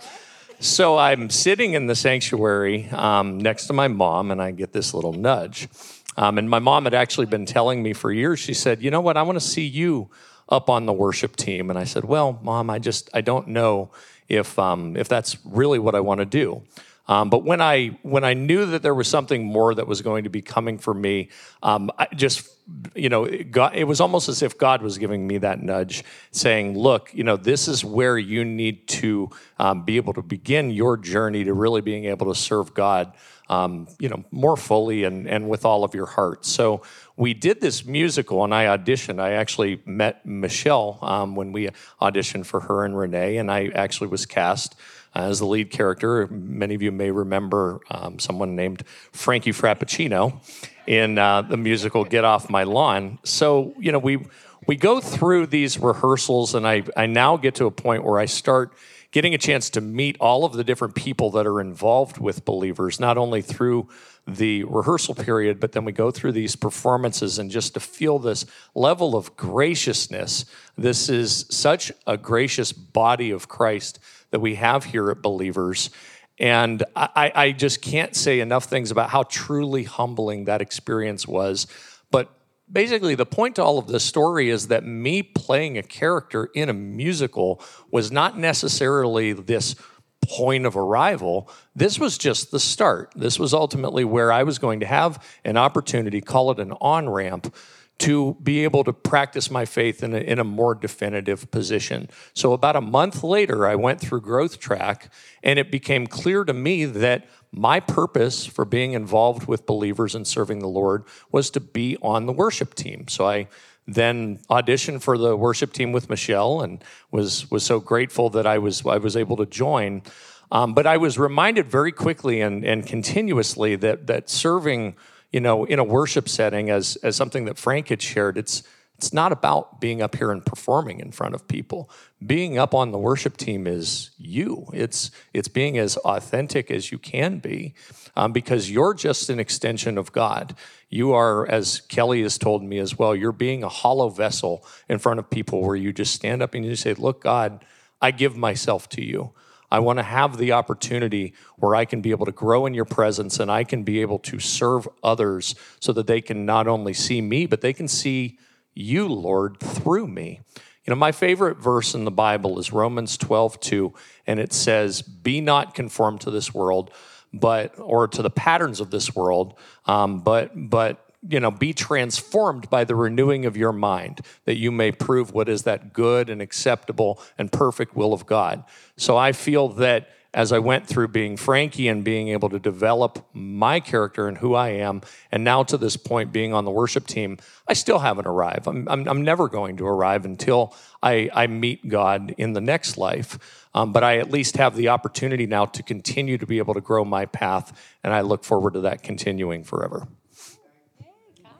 So 0.60 0.96
I'm 0.96 1.28
sitting 1.28 1.74
in 1.74 1.86
the 1.86 1.96
sanctuary 1.96 2.88
um, 2.90 3.38
next 3.38 3.66
to 3.66 3.72
my 3.72 3.88
mom, 3.88 4.30
and 4.30 4.40
I 4.40 4.52
get 4.52 4.72
this 4.72 4.94
little 4.94 5.12
nudge. 5.12 5.68
Um, 6.16 6.38
and 6.38 6.48
my 6.48 6.58
mom 6.58 6.84
had 6.84 6.94
actually 6.94 7.26
been 7.26 7.46
telling 7.46 7.82
me 7.82 7.92
for 7.92 8.12
years, 8.12 8.38
she 8.38 8.54
said, 8.54 8.82
You 8.82 8.90
know 8.90 9.00
what? 9.00 9.16
I 9.16 9.22
want 9.22 9.36
to 9.36 9.44
see 9.44 9.66
you 9.66 10.10
up 10.48 10.68
on 10.68 10.86
the 10.86 10.92
worship 10.92 11.36
team. 11.36 11.70
And 11.70 11.78
I 11.78 11.84
said, 11.84 12.04
Well, 12.04 12.38
mom, 12.42 12.70
I 12.70 12.78
just, 12.78 13.08
I 13.14 13.20
don't 13.20 13.48
know 13.48 13.90
if, 14.28 14.58
um, 14.58 14.96
if 14.96 15.08
that's 15.08 15.36
really 15.44 15.78
what 15.78 15.94
I 15.94 16.00
want 16.00 16.20
to 16.20 16.26
do. 16.26 16.62
Um, 17.08 17.30
but 17.30 17.44
when 17.44 17.60
I 17.60 17.98
when 18.02 18.22
I 18.22 18.34
knew 18.34 18.64
that 18.66 18.82
there 18.82 18.94
was 18.94 19.08
something 19.08 19.44
more 19.44 19.74
that 19.74 19.88
was 19.88 20.02
going 20.02 20.24
to 20.24 20.30
be 20.30 20.40
coming 20.40 20.78
for 20.78 20.94
me, 20.94 21.30
um, 21.62 21.90
I 21.98 22.06
just 22.14 22.48
you 22.94 23.08
know, 23.08 23.24
it, 23.24 23.50
God, 23.50 23.74
it 23.74 23.84
was 23.84 24.00
almost 24.00 24.28
as 24.28 24.40
if 24.40 24.56
God 24.56 24.82
was 24.82 24.98
giving 24.98 25.26
me 25.26 25.38
that 25.38 25.60
nudge, 25.60 26.04
saying, 26.30 26.78
"Look, 26.78 27.10
you 27.12 27.24
know, 27.24 27.36
this 27.36 27.66
is 27.66 27.84
where 27.84 28.16
you 28.16 28.44
need 28.44 28.86
to 28.88 29.30
um, 29.58 29.84
be 29.84 29.96
able 29.96 30.12
to 30.14 30.22
begin 30.22 30.70
your 30.70 30.96
journey 30.96 31.42
to 31.44 31.52
really 31.52 31.80
being 31.80 32.04
able 32.04 32.32
to 32.32 32.38
serve 32.38 32.72
God." 32.72 33.12
Um, 33.52 33.86
you 33.98 34.08
know, 34.08 34.24
more 34.30 34.56
fully 34.56 35.04
and, 35.04 35.28
and 35.28 35.42
with 35.52 35.64
all 35.64 35.84
of 35.84 35.94
your 35.94 36.06
heart. 36.06 36.46
So 36.46 36.80
we 37.16 37.34
did 37.34 37.60
this 37.60 37.84
musical 37.84 38.44
and 38.44 38.54
I 38.54 38.64
auditioned. 38.76 39.20
I 39.20 39.32
actually 39.42 39.82
met 39.84 40.24
Michelle 40.24 40.98
um, 41.02 41.36
when 41.36 41.52
we 41.52 41.68
auditioned 42.00 42.46
for 42.46 42.60
her 42.60 42.84
and 42.86 42.96
Renee, 42.96 43.36
and 43.40 43.50
I 43.50 43.60
actually 43.84 44.08
was 44.08 44.24
cast 44.26 44.74
as 45.14 45.38
the 45.38 45.46
lead 45.46 45.70
character. 45.70 46.26
Many 46.28 46.74
of 46.74 46.82
you 46.82 46.92
may 46.92 47.10
remember 47.10 47.80
um, 47.90 48.18
someone 48.18 48.56
named 48.56 48.84
Frankie 49.12 49.52
Frappuccino 49.52 50.40
in 50.86 51.18
uh, 51.18 51.42
the 51.42 51.56
musical 51.56 52.04
Get 52.04 52.24
Off 52.24 52.48
My 52.48 52.64
Lawn. 52.64 53.18
So, 53.22 53.74
you 53.78 53.92
know, 53.92 53.98
we, 53.98 54.24
we 54.66 54.76
go 54.76 55.00
through 55.00 55.46
these 55.46 55.78
rehearsals, 55.78 56.54
and 56.54 56.66
I, 56.66 56.84
I 56.96 57.06
now 57.06 57.36
get 57.36 57.54
to 57.56 57.66
a 57.66 57.70
point 57.70 58.04
where 58.04 58.18
I 58.18 58.26
start 58.26 58.72
getting 59.12 59.34
a 59.34 59.38
chance 59.38 59.70
to 59.70 59.80
meet 59.80 60.16
all 60.18 60.44
of 60.44 60.54
the 60.54 60.64
different 60.64 60.94
people 60.94 61.30
that 61.30 61.46
are 61.46 61.60
involved 61.60 62.18
with 62.18 62.44
believers, 62.44 62.98
not 62.98 63.18
only 63.18 63.42
through 63.42 63.88
the 64.26 64.64
rehearsal 64.64 65.14
period, 65.14 65.60
but 65.60 65.72
then 65.72 65.84
we 65.84 65.92
go 65.92 66.10
through 66.10 66.32
these 66.32 66.56
performances 66.56 67.38
and 67.38 67.50
just 67.50 67.74
to 67.74 67.80
feel 67.80 68.18
this 68.18 68.46
level 68.74 69.14
of 69.14 69.36
graciousness. 69.36 70.46
This 70.78 71.08
is 71.08 71.44
such 71.50 71.92
a 72.06 72.16
gracious 72.16 72.72
body 72.72 73.30
of 73.30 73.48
Christ 73.48 73.98
that 74.30 74.40
we 74.40 74.54
have 74.54 74.84
here 74.84 75.10
at 75.10 75.22
Believers. 75.22 75.90
And 76.38 76.82
I, 76.96 77.32
I 77.34 77.52
just 77.52 77.82
can't 77.82 78.16
say 78.16 78.40
enough 78.40 78.64
things 78.64 78.90
about 78.90 79.10
how 79.10 79.24
truly 79.24 79.84
humbling 79.84 80.46
that 80.46 80.62
experience 80.62 81.28
was. 81.28 81.66
But 82.10 82.30
basically, 82.70 83.14
the 83.14 83.26
point 83.26 83.56
to 83.56 83.64
all 83.64 83.78
of 83.78 83.86
this 83.86 84.04
story 84.04 84.50
is 84.50 84.68
that 84.68 84.84
me 84.84 85.22
playing 85.22 85.78
a 85.78 85.82
character 85.82 86.50
in 86.54 86.68
a 86.68 86.72
musical 86.72 87.62
was 87.90 88.10
not 88.10 88.38
necessarily 88.38 89.32
this 89.32 89.74
point 90.22 90.64
of 90.64 90.76
arrival. 90.76 91.50
This 91.74 91.98
was 91.98 92.16
just 92.16 92.50
the 92.50 92.60
start. 92.60 93.12
This 93.16 93.38
was 93.38 93.52
ultimately 93.52 94.04
where 94.04 94.32
I 94.32 94.44
was 94.44 94.58
going 94.58 94.80
to 94.80 94.86
have 94.86 95.24
an 95.44 95.56
opportunity, 95.56 96.20
call 96.20 96.50
it 96.52 96.60
an 96.60 96.72
on 96.80 97.08
ramp, 97.08 97.54
to 97.98 98.36
be 98.42 98.64
able 98.64 98.82
to 98.84 98.92
practice 98.92 99.50
my 99.50 99.64
faith 99.64 100.02
in 100.02 100.14
a, 100.14 100.18
in 100.18 100.38
a 100.38 100.44
more 100.44 100.74
definitive 100.74 101.50
position. 101.50 102.08
So, 102.34 102.52
about 102.52 102.74
a 102.74 102.80
month 102.80 103.22
later, 103.22 103.66
I 103.66 103.76
went 103.76 104.00
through 104.00 104.22
Growth 104.22 104.58
Track, 104.58 105.12
and 105.42 105.58
it 105.58 105.70
became 105.70 106.06
clear 106.06 106.44
to 106.44 106.52
me 106.52 106.84
that 106.84 107.26
my 107.52 107.78
purpose 107.78 108.44
for 108.44 108.64
being 108.64 108.94
involved 108.94 109.46
with 109.46 109.66
believers 109.66 110.14
and 110.14 110.26
serving 110.26 110.58
the 110.58 110.68
Lord 110.68 111.04
was 111.30 111.50
to 111.50 111.60
be 111.60 111.96
on 112.02 112.26
the 112.26 112.32
worship 112.32 112.74
team. 112.74 113.06
So, 113.08 113.28
I 113.28 113.48
then 113.86 114.38
auditioned 114.48 115.02
for 115.02 115.18
the 115.18 115.36
worship 115.36 115.72
team 115.72 115.92
with 115.92 116.08
Michelle 116.08 116.60
and 116.60 116.82
was, 117.10 117.50
was 117.50 117.64
so 117.64 117.80
grateful 117.80 118.30
that 118.30 118.46
I 118.46 118.58
was, 118.58 118.86
I 118.86 118.98
was 118.98 119.16
able 119.16 119.36
to 119.38 119.46
join. 119.46 120.02
Um, 120.50 120.74
but 120.74 120.86
I 120.86 120.98
was 120.98 121.18
reminded 121.18 121.66
very 121.66 121.92
quickly 121.92 122.40
and, 122.40 122.64
and 122.64 122.86
continuously 122.86 123.74
that, 123.76 124.06
that 124.06 124.28
serving 124.28 124.96
you 125.32 125.40
know, 125.40 125.64
in 125.64 125.78
a 125.78 125.84
worship 125.84 126.28
setting, 126.28 126.70
as 126.70 126.96
as 126.96 127.16
something 127.16 127.46
that 127.46 127.58
Frank 127.58 127.88
had 127.88 128.02
shared, 128.02 128.36
it's 128.36 128.62
it's 128.98 129.12
not 129.12 129.32
about 129.32 129.80
being 129.80 130.00
up 130.00 130.14
here 130.14 130.30
and 130.30 130.46
performing 130.46 131.00
in 131.00 131.10
front 131.10 131.34
of 131.34 131.48
people. 131.48 131.90
Being 132.24 132.56
up 132.56 132.72
on 132.72 132.92
the 132.92 132.98
worship 132.98 133.36
team 133.36 133.66
is 133.66 134.10
you. 134.16 134.66
It's 134.72 135.10
it's 135.32 135.48
being 135.48 135.76
as 135.76 135.96
authentic 135.96 136.70
as 136.70 136.92
you 136.92 136.98
can 136.98 137.38
be, 137.38 137.74
um, 138.14 138.32
because 138.32 138.70
you're 138.70 138.94
just 138.94 139.28
an 139.28 139.40
extension 139.40 139.98
of 139.98 140.12
God. 140.12 140.54
You 140.88 141.14
are, 141.14 141.48
as 141.48 141.80
Kelly 141.80 142.22
has 142.22 142.38
told 142.38 142.62
me 142.62 142.78
as 142.78 142.96
well, 142.96 143.16
you're 143.16 143.32
being 143.32 143.64
a 143.64 143.68
hollow 143.68 144.10
vessel 144.10 144.64
in 144.88 144.98
front 144.98 145.18
of 145.18 145.30
people 145.30 145.62
where 145.62 145.74
you 145.74 145.92
just 145.92 146.14
stand 146.14 146.42
up 146.42 146.54
and 146.54 146.64
you 146.64 146.76
say, 146.76 146.94
"Look, 146.94 147.22
God, 147.22 147.64
I 148.00 148.12
give 148.12 148.36
myself 148.36 148.88
to 148.90 149.02
you." 149.02 149.32
I 149.72 149.78
want 149.78 149.98
to 149.98 150.02
have 150.02 150.36
the 150.36 150.52
opportunity 150.52 151.32
where 151.56 151.74
I 151.74 151.86
can 151.86 152.02
be 152.02 152.10
able 152.10 152.26
to 152.26 152.32
grow 152.32 152.66
in 152.66 152.74
your 152.74 152.84
presence 152.84 153.40
and 153.40 153.50
I 153.50 153.64
can 153.64 153.84
be 153.84 154.02
able 154.02 154.18
to 154.18 154.38
serve 154.38 154.86
others 155.02 155.54
so 155.80 155.94
that 155.94 156.06
they 156.06 156.20
can 156.20 156.44
not 156.44 156.68
only 156.68 156.92
see 156.92 157.22
me, 157.22 157.46
but 157.46 157.62
they 157.62 157.72
can 157.72 157.88
see 157.88 158.38
you, 158.74 159.08
Lord, 159.08 159.58
through 159.60 160.08
me. 160.08 160.42
You 160.84 160.90
know, 160.90 160.96
my 160.96 161.10
favorite 161.10 161.56
verse 161.56 161.94
in 161.94 162.04
the 162.04 162.10
Bible 162.10 162.58
is 162.58 162.70
Romans 162.70 163.16
12, 163.16 163.60
2, 163.60 163.94
and 164.26 164.38
it 164.38 164.52
says, 164.52 165.00
Be 165.00 165.40
not 165.40 165.74
conformed 165.74 166.20
to 166.20 166.30
this 166.30 166.52
world, 166.52 166.90
but 167.32 167.78
or 167.78 168.08
to 168.08 168.20
the 168.20 168.28
patterns 168.28 168.78
of 168.78 168.90
this 168.90 169.14
world, 169.16 169.58
um, 169.86 170.20
but 170.20 170.50
but 170.54 171.11
you 171.28 171.38
know, 171.38 171.50
be 171.50 171.72
transformed 171.72 172.68
by 172.68 172.84
the 172.84 172.94
renewing 172.94 173.46
of 173.46 173.56
your 173.56 173.72
mind, 173.72 174.20
that 174.44 174.56
you 174.56 174.72
may 174.72 174.90
prove 174.90 175.32
what 175.32 175.48
is 175.48 175.62
that 175.62 175.92
good 175.92 176.28
and 176.28 176.42
acceptable 176.42 177.20
and 177.38 177.52
perfect 177.52 177.94
will 177.94 178.12
of 178.12 178.26
God. 178.26 178.64
So 178.96 179.16
I 179.16 179.32
feel 179.32 179.68
that 179.68 180.08
as 180.34 180.50
I 180.50 180.58
went 180.58 180.86
through 180.86 181.08
being 181.08 181.36
Frankie 181.36 181.88
and 181.88 182.02
being 182.02 182.28
able 182.28 182.48
to 182.48 182.58
develop 182.58 183.24
my 183.34 183.80
character 183.80 184.28
and 184.28 184.38
who 184.38 184.54
I 184.54 184.70
am, 184.70 185.02
and 185.30 185.44
now 185.44 185.62
to 185.64 185.76
this 185.76 185.96
point 185.96 186.32
being 186.32 186.54
on 186.54 186.64
the 186.64 186.70
worship 186.70 187.06
team, 187.06 187.36
I 187.68 187.74
still 187.74 187.98
haven't 187.98 188.26
arrived. 188.26 188.66
I'm, 188.66 188.88
I'm, 188.88 189.06
I'm 189.06 189.22
never 189.22 189.48
going 189.48 189.76
to 189.76 189.86
arrive 189.86 190.24
until 190.24 190.74
I, 191.02 191.28
I 191.34 191.48
meet 191.48 191.86
God 191.86 192.34
in 192.38 192.54
the 192.54 192.62
next 192.62 192.96
life. 192.96 193.68
Um, 193.74 193.92
but 193.92 194.02
I 194.02 194.18
at 194.18 194.30
least 194.30 194.56
have 194.56 194.74
the 194.74 194.88
opportunity 194.88 195.46
now 195.46 195.66
to 195.66 195.82
continue 195.82 196.38
to 196.38 196.46
be 196.46 196.58
able 196.58 196.74
to 196.74 196.80
grow 196.80 197.04
my 197.04 197.26
path, 197.26 197.78
and 198.02 198.12
I 198.12 198.22
look 198.22 198.44
forward 198.44 198.74
to 198.74 198.80
that 198.80 199.02
continuing 199.02 199.64
forever. 199.64 200.08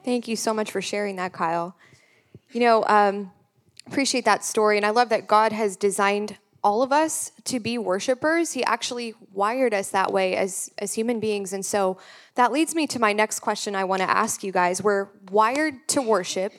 Thank 0.03 0.27
you 0.27 0.35
so 0.35 0.53
much 0.53 0.69
for 0.69 0.81
sharing 0.81 1.15
that, 1.15 1.31
Kyle. 1.31 1.77
You 2.51 2.59
know, 2.59 2.83
um, 2.87 3.31
appreciate 3.87 4.25
that 4.25 4.43
story, 4.43 4.75
and 4.75 4.85
I 4.85 4.89
love 4.89 5.09
that 5.09 5.27
God 5.27 5.53
has 5.53 5.77
designed 5.77 6.37
all 6.61 6.81
of 6.83 6.91
us 6.91 7.31
to 7.45 7.59
be 7.59 7.77
worshipers. 7.77 8.51
He 8.51 8.63
actually 8.65 9.13
wired 9.31 9.73
us 9.73 9.89
that 9.89 10.11
way 10.11 10.35
as 10.35 10.69
as 10.77 10.93
human 10.93 11.21
beings, 11.21 11.53
and 11.53 11.65
so 11.65 11.97
that 12.35 12.51
leads 12.51 12.75
me 12.75 12.85
to 12.87 12.99
my 12.99 13.13
next 13.13 13.39
question. 13.39 13.75
I 13.75 13.85
want 13.85 14.01
to 14.01 14.09
ask 14.09 14.43
you 14.43 14.51
guys: 14.51 14.83
We're 14.83 15.07
wired 15.31 15.87
to 15.89 16.01
worship. 16.01 16.53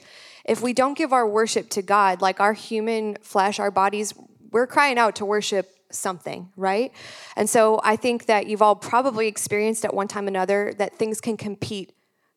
If 0.46 0.62
we 0.62 0.72
don't 0.72 0.96
give 0.96 1.12
our 1.12 1.26
worship 1.26 1.68
to 1.70 1.82
God, 1.82 2.22
like 2.22 2.40
our 2.40 2.54
human 2.54 3.16
flesh, 3.20 3.58
our 3.58 3.70
bodies, 3.70 4.14
we're 4.52 4.66
crying 4.66 4.98
out 4.98 5.16
to 5.16 5.24
worship 5.26 5.70
something, 5.90 6.50
right? 6.56 6.92
And 7.36 7.48
so 7.48 7.80
I 7.84 7.96
think 7.96 8.26
that 8.26 8.46
you've 8.46 8.62
all 8.62 8.76
probably 8.76 9.26
experienced 9.26 9.84
at 9.84 9.94
one 9.94 10.08
time 10.08 10.26
or 10.26 10.28
another 10.28 10.74
that 10.78 10.96
things 10.96 11.20
can 11.20 11.36
compete 11.36 11.92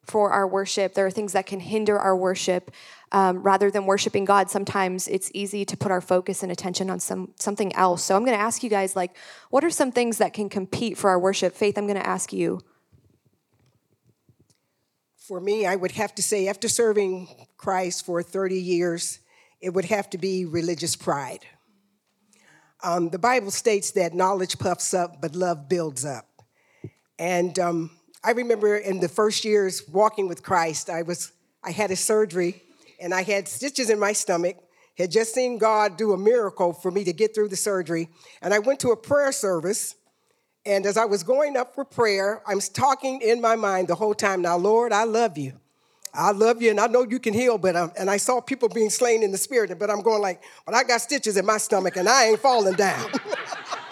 for 0.07 0.31
our 0.31 0.47
worship. 0.47 0.93
There 0.93 1.05
are 1.05 1.11
things 1.11 1.33
that 1.33 1.45
can 1.45 1.59
hinder 1.59 1.99
our 1.99 2.15
worship. 2.15 2.71
Um, 3.11 3.41
rather 3.41 3.71
than 3.71 3.85
worshiping 3.85 4.25
God, 4.25 4.49
sometimes 4.49 5.07
it's 5.07 5.31
easy 5.33 5.63
to 5.65 5.77
put 5.77 5.91
our 5.91 6.01
focus 6.01 6.43
and 6.43 6.51
attention 6.51 6.89
on 6.89 6.99
some 6.99 7.33
something 7.37 7.73
else. 7.75 8.03
So 8.03 8.15
I'm 8.15 8.25
going 8.25 8.37
to 8.37 8.43
ask 8.43 8.63
you 8.63 8.69
guys, 8.69 8.95
like, 8.95 9.15
what 9.49 9.63
are 9.63 9.69
some 9.69 9.91
things 9.91 10.17
that 10.17 10.33
can 10.33 10.49
compete 10.49 10.97
for 10.97 11.09
our 11.09 11.19
worship? 11.19 11.53
Faith, 11.53 11.77
I'm 11.77 11.87
going 11.87 11.99
to 11.99 12.07
ask 12.07 12.33
you. 12.33 12.59
For 15.15 15.39
me, 15.39 15.65
I 15.65 15.75
would 15.75 15.91
have 15.91 16.15
to 16.15 16.23
say, 16.23 16.47
after 16.47 16.69
serving 16.69 17.27
Christ 17.57 18.05
for 18.05 18.23
30 18.23 18.55
years, 18.55 19.19
it 19.61 19.73
would 19.73 19.85
have 19.85 20.09
to 20.11 20.17
be 20.17 20.45
religious 20.45 20.95
pride. 20.95 21.45
Um, 22.83 23.09
the 23.09 23.19
Bible 23.19 23.51
states 23.51 23.91
that 23.91 24.13
knowledge 24.13 24.59
puffs 24.59 24.93
up, 24.93 25.21
but 25.21 25.35
love 25.35 25.67
builds 25.67 26.05
up. 26.05 26.27
And 27.19 27.57
um, 27.57 27.96
I 28.23 28.31
remember 28.31 28.77
in 28.77 28.99
the 28.99 29.07
first 29.07 29.45
years 29.45 29.87
walking 29.87 30.27
with 30.27 30.43
Christ, 30.43 30.89
I 30.89 31.03
was 31.03 31.31
I 31.63 31.71
had 31.71 31.91
a 31.91 31.95
surgery 31.95 32.61
and 32.99 33.13
I 33.13 33.23
had 33.23 33.47
stitches 33.47 33.89
in 33.89 33.99
my 33.99 34.13
stomach. 34.13 34.57
Had 34.97 35.11
just 35.11 35.35
seen 35.35 35.59
God 35.59 35.95
do 35.95 36.13
a 36.13 36.17
miracle 36.17 36.73
for 36.73 36.89
me 36.89 37.03
to 37.03 37.13
get 37.13 37.35
through 37.35 37.49
the 37.49 37.55
surgery. 37.55 38.09
And 38.41 38.51
I 38.51 38.59
went 38.59 38.79
to 38.79 38.89
a 38.89 38.97
prayer 38.97 39.31
service. 39.31 39.93
And 40.65 40.87
as 40.87 40.97
I 40.97 41.05
was 41.05 41.21
going 41.21 41.55
up 41.55 41.75
for 41.75 41.85
prayer, 41.85 42.41
I'm 42.47 42.59
talking 42.59 43.21
in 43.21 43.39
my 43.39 43.55
mind 43.55 43.89
the 43.89 43.95
whole 43.95 44.15
time, 44.15 44.41
now, 44.41 44.57
Lord, 44.57 44.91
I 44.91 45.03
love 45.03 45.37
you. 45.37 45.53
I 46.13 46.31
love 46.31 46.63
you 46.63 46.71
and 46.71 46.79
I 46.79 46.87
know 46.87 47.03
you 47.03 47.19
can 47.19 47.35
heal, 47.35 47.59
but 47.59 47.75
um, 47.75 47.91
and 47.95 48.09
I 48.09 48.17
saw 48.17 48.41
people 48.41 48.69
being 48.69 48.89
slain 48.89 49.21
in 49.21 49.31
the 49.31 49.37
spirit, 49.37 49.77
but 49.77 49.91
I'm 49.91 50.01
going 50.01 50.21
like, 50.21 50.41
but 50.65 50.73
I 50.73 50.83
got 50.83 51.01
stitches 51.01 51.37
in 51.37 51.45
my 51.45 51.59
stomach 51.59 51.95
and 51.95 52.09
I 52.09 52.29
ain't 52.29 52.39
falling 52.39 52.73
down. 52.73 53.11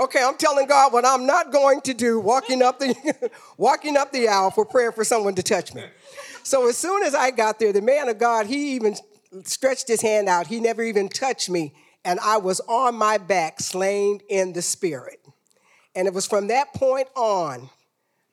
Okay, 0.00 0.22
I'm 0.24 0.38
telling 0.38 0.66
God 0.66 0.94
what 0.94 1.04
I'm 1.04 1.26
not 1.26 1.52
going 1.52 1.82
to 1.82 1.92
do, 1.92 2.18
walking 2.18 2.62
up 2.62 2.78
the 2.78 3.30
walking 3.58 3.98
up 3.98 4.12
the 4.12 4.28
aisle 4.28 4.50
for 4.50 4.64
prayer 4.64 4.92
for 4.92 5.04
someone 5.04 5.34
to 5.34 5.42
touch 5.42 5.74
me. 5.74 5.84
So 6.42 6.70
as 6.70 6.78
soon 6.78 7.02
as 7.02 7.14
I 7.14 7.30
got 7.30 7.58
there, 7.58 7.70
the 7.70 7.82
man 7.82 8.08
of 8.08 8.16
God, 8.16 8.46
he 8.46 8.76
even 8.76 8.96
stretched 9.44 9.88
his 9.88 10.00
hand 10.00 10.26
out. 10.26 10.46
He 10.46 10.58
never 10.58 10.82
even 10.82 11.10
touched 11.10 11.50
me, 11.50 11.74
and 12.02 12.18
I 12.20 12.38
was 12.38 12.60
on 12.60 12.94
my 12.94 13.18
back, 13.18 13.60
slain 13.60 14.20
in 14.30 14.54
the 14.54 14.62
spirit. 14.62 15.20
And 15.94 16.08
it 16.08 16.14
was 16.14 16.26
from 16.26 16.46
that 16.46 16.72
point 16.72 17.08
on, 17.14 17.68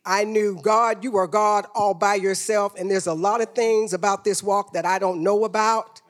I 0.06 0.24
knew, 0.24 0.58
God, 0.62 1.04
you 1.04 1.18
are 1.18 1.28
God 1.28 1.66
all 1.76 1.94
by 1.94 2.16
yourself, 2.16 2.80
and 2.80 2.90
there's 2.90 3.08
a 3.08 3.14
lot 3.14 3.42
of 3.42 3.54
things 3.56 3.92
about 3.92 4.24
this 4.24 4.42
walk 4.42 4.72
that 4.72 4.86
I 4.86 5.00
don't 5.00 5.22
know 5.22 5.44
about. 5.44 6.02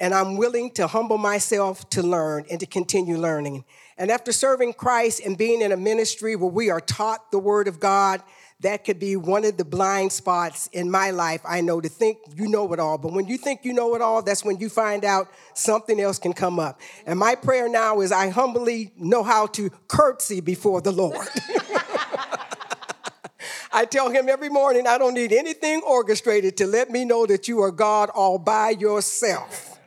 And 0.00 0.14
I'm 0.14 0.36
willing 0.36 0.70
to 0.72 0.86
humble 0.86 1.18
myself 1.18 1.90
to 1.90 2.02
learn 2.02 2.46
and 2.50 2.60
to 2.60 2.66
continue 2.66 3.18
learning. 3.18 3.64
And 3.98 4.12
after 4.12 4.30
serving 4.30 4.74
Christ 4.74 5.20
and 5.24 5.36
being 5.36 5.60
in 5.60 5.72
a 5.72 5.76
ministry 5.76 6.36
where 6.36 6.48
we 6.48 6.70
are 6.70 6.80
taught 6.80 7.32
the 7.32 7.38
Word 7.38 7.66
of 7.66 7.80
God, 7.80 8.22
that 8.60 8.84
could 8.84 8.98
be 9.00 9.16
one 9.16 9.44
of 9.44 9.56
the 9.56 9.64
blind 9.64 10.12
spots 10.12 10.68
in 10.72 10.90
my 10.90 11.10
life. 11.10 11.40
I 11.44 11.60
know 11.60 11.80
to 11.80 11.88
think 11.88 12.18
you 12.34 12.48
know 12.48 12.72
it 12.72 12.80
all, 12.80 12.96
but 12.98 13.12
when 13.12 13.26
you 13.26 13.36
think 13.36 13.64
you 13.64 13.72
know 13.72 13.94
it 13.96 14.00
all, 14.00 14.22
that's 14.22 14.44
when 14.44 14.58
you 14.58 14.68
find 14.68 15.04
out 15.04 15.28
something 15.54 16.00
else 16.00 16.18
can 16.18 16.32
come 16.32 16.58
up. 16.58 16.80
And 17.06 17.18
my 17.18 17.34
prayer 17.34 17.68
now 17.68 18.00
is 18.00 18.10
I 18.12 18.30
humbly 18.30 18.92
know 18.96 19.22
how 19.22 19.46
to 19.48 19.70
curtsy 19.88 20.40
before 20.40 20.80
the 20.80 20.92
Lord. 20.92 21.28
I 23.72 23.84
tell 23.84 24.10
him 24.10 24.28
every 24.28 24.48
morning 24.48 24.86
I 24.86 24.98
don't 24.98 25.14
need 25.14 25.32
anything 25.32 25.82
orchestrated 25.86 26.56
to 26.58 26.66
let 26.66 26.90
me 26.90 27.04
know 27.04 27.26
that 27.26 27.46
you 27.46 27.60
are 27.62 27.70
God 27.70 28.10
all 28.10 28.38
by 28.38 28.70
yourself. 28.70 29.78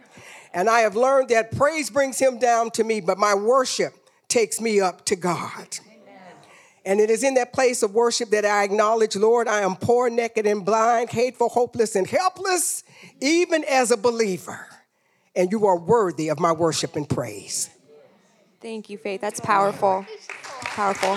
And 0.53 0.69
I 0.69 0.81
have 0.81 0.95
learned 0.95 1.29
that 1.29 1.55
praise 1.55 1.89
brings 1.89 2.19
him 2.19 2.37
down 2.39 2.71
to 2.71 2.83
me, 2.83 3.01
but 3.01 3.17
my 3.17 3.33
worship 3.33 3.93
takes 4.31 4.61
me 4.61 4.79
up 4.79 5.05
to 5.05 5.15
God. 5.15 5.77
And 6.83 6.99
it 6.99 7.11
is 7.11 7.23
in 7.23 7.35
that 7.35 7.53
place 7.53 7.83
of 7.83 7.93
worship 7.93 8.31
that 8.31 8.43
I 8.43 8.63
acknowledge, 8.63 9.15
Lord, 9.15 9.47
I 9.47 9.61
am 9.61 9.75
poor, 9.75 10.09
naked, 10.09 10.47
and 10.47 10.65
blind, 10.65 11.11
hateful, 11.11 11.49
hopeless, 11.49 11.95
and 11.95 12.07
helpless, 12.07 12.83
even 13.19 13.63
as 13.65 13.91
a 13.91 13.97
believer. 13.97 14.67
And 15.35 15.51
you 15.51 15.67
are 15.67 15.77
worthy 15.77 16.29
of 16.29 16.39
my 16.39 16.51
worship 16.51 16.95
and 16.95 17.07
praise. 17.07 17.69
Thank 18.61 18.89
you, 18.89 18.97
Faith. 18.97 19.21
That's 19.21 19.39
powerful. 19.39 20.05
Powerful. 20.63 21.11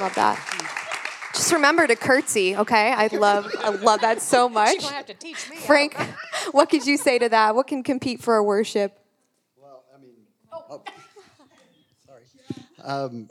Love 0.00 0.14
that. 0.16 0.40
Just 1.34 1.52
remember 1.52 1.86
to 1.86 1.94
curtsy, 1.94 2.56
okay? 2.56 2.92
I 2.92 3.06
love, 3.08 3.54
I 3.58 3.68
love 3.68 4.00
that 4.00 4.20
so 4.20 4.48
much. 4.48 4.72
She's 4.72 4.82
gonna 4.82 4.96
have 4.96 5.06
to 5.06 5.14
teach 5.14 5.48
me. 5.50 5.56
Frank, 5.56 5.96
what 6.50 6.68
could 6.68 6.86
you 6.86 6.96
say 6.96 7.18
to 7.18 7.28
that? 7.28 7.54
What 7.54 7.68
can 7.68 7.82
compete 7.82 8.20
for 8.20 8.34
our 8.34 8.42
worship? 8.42 9.01
Um, 12.84 13.28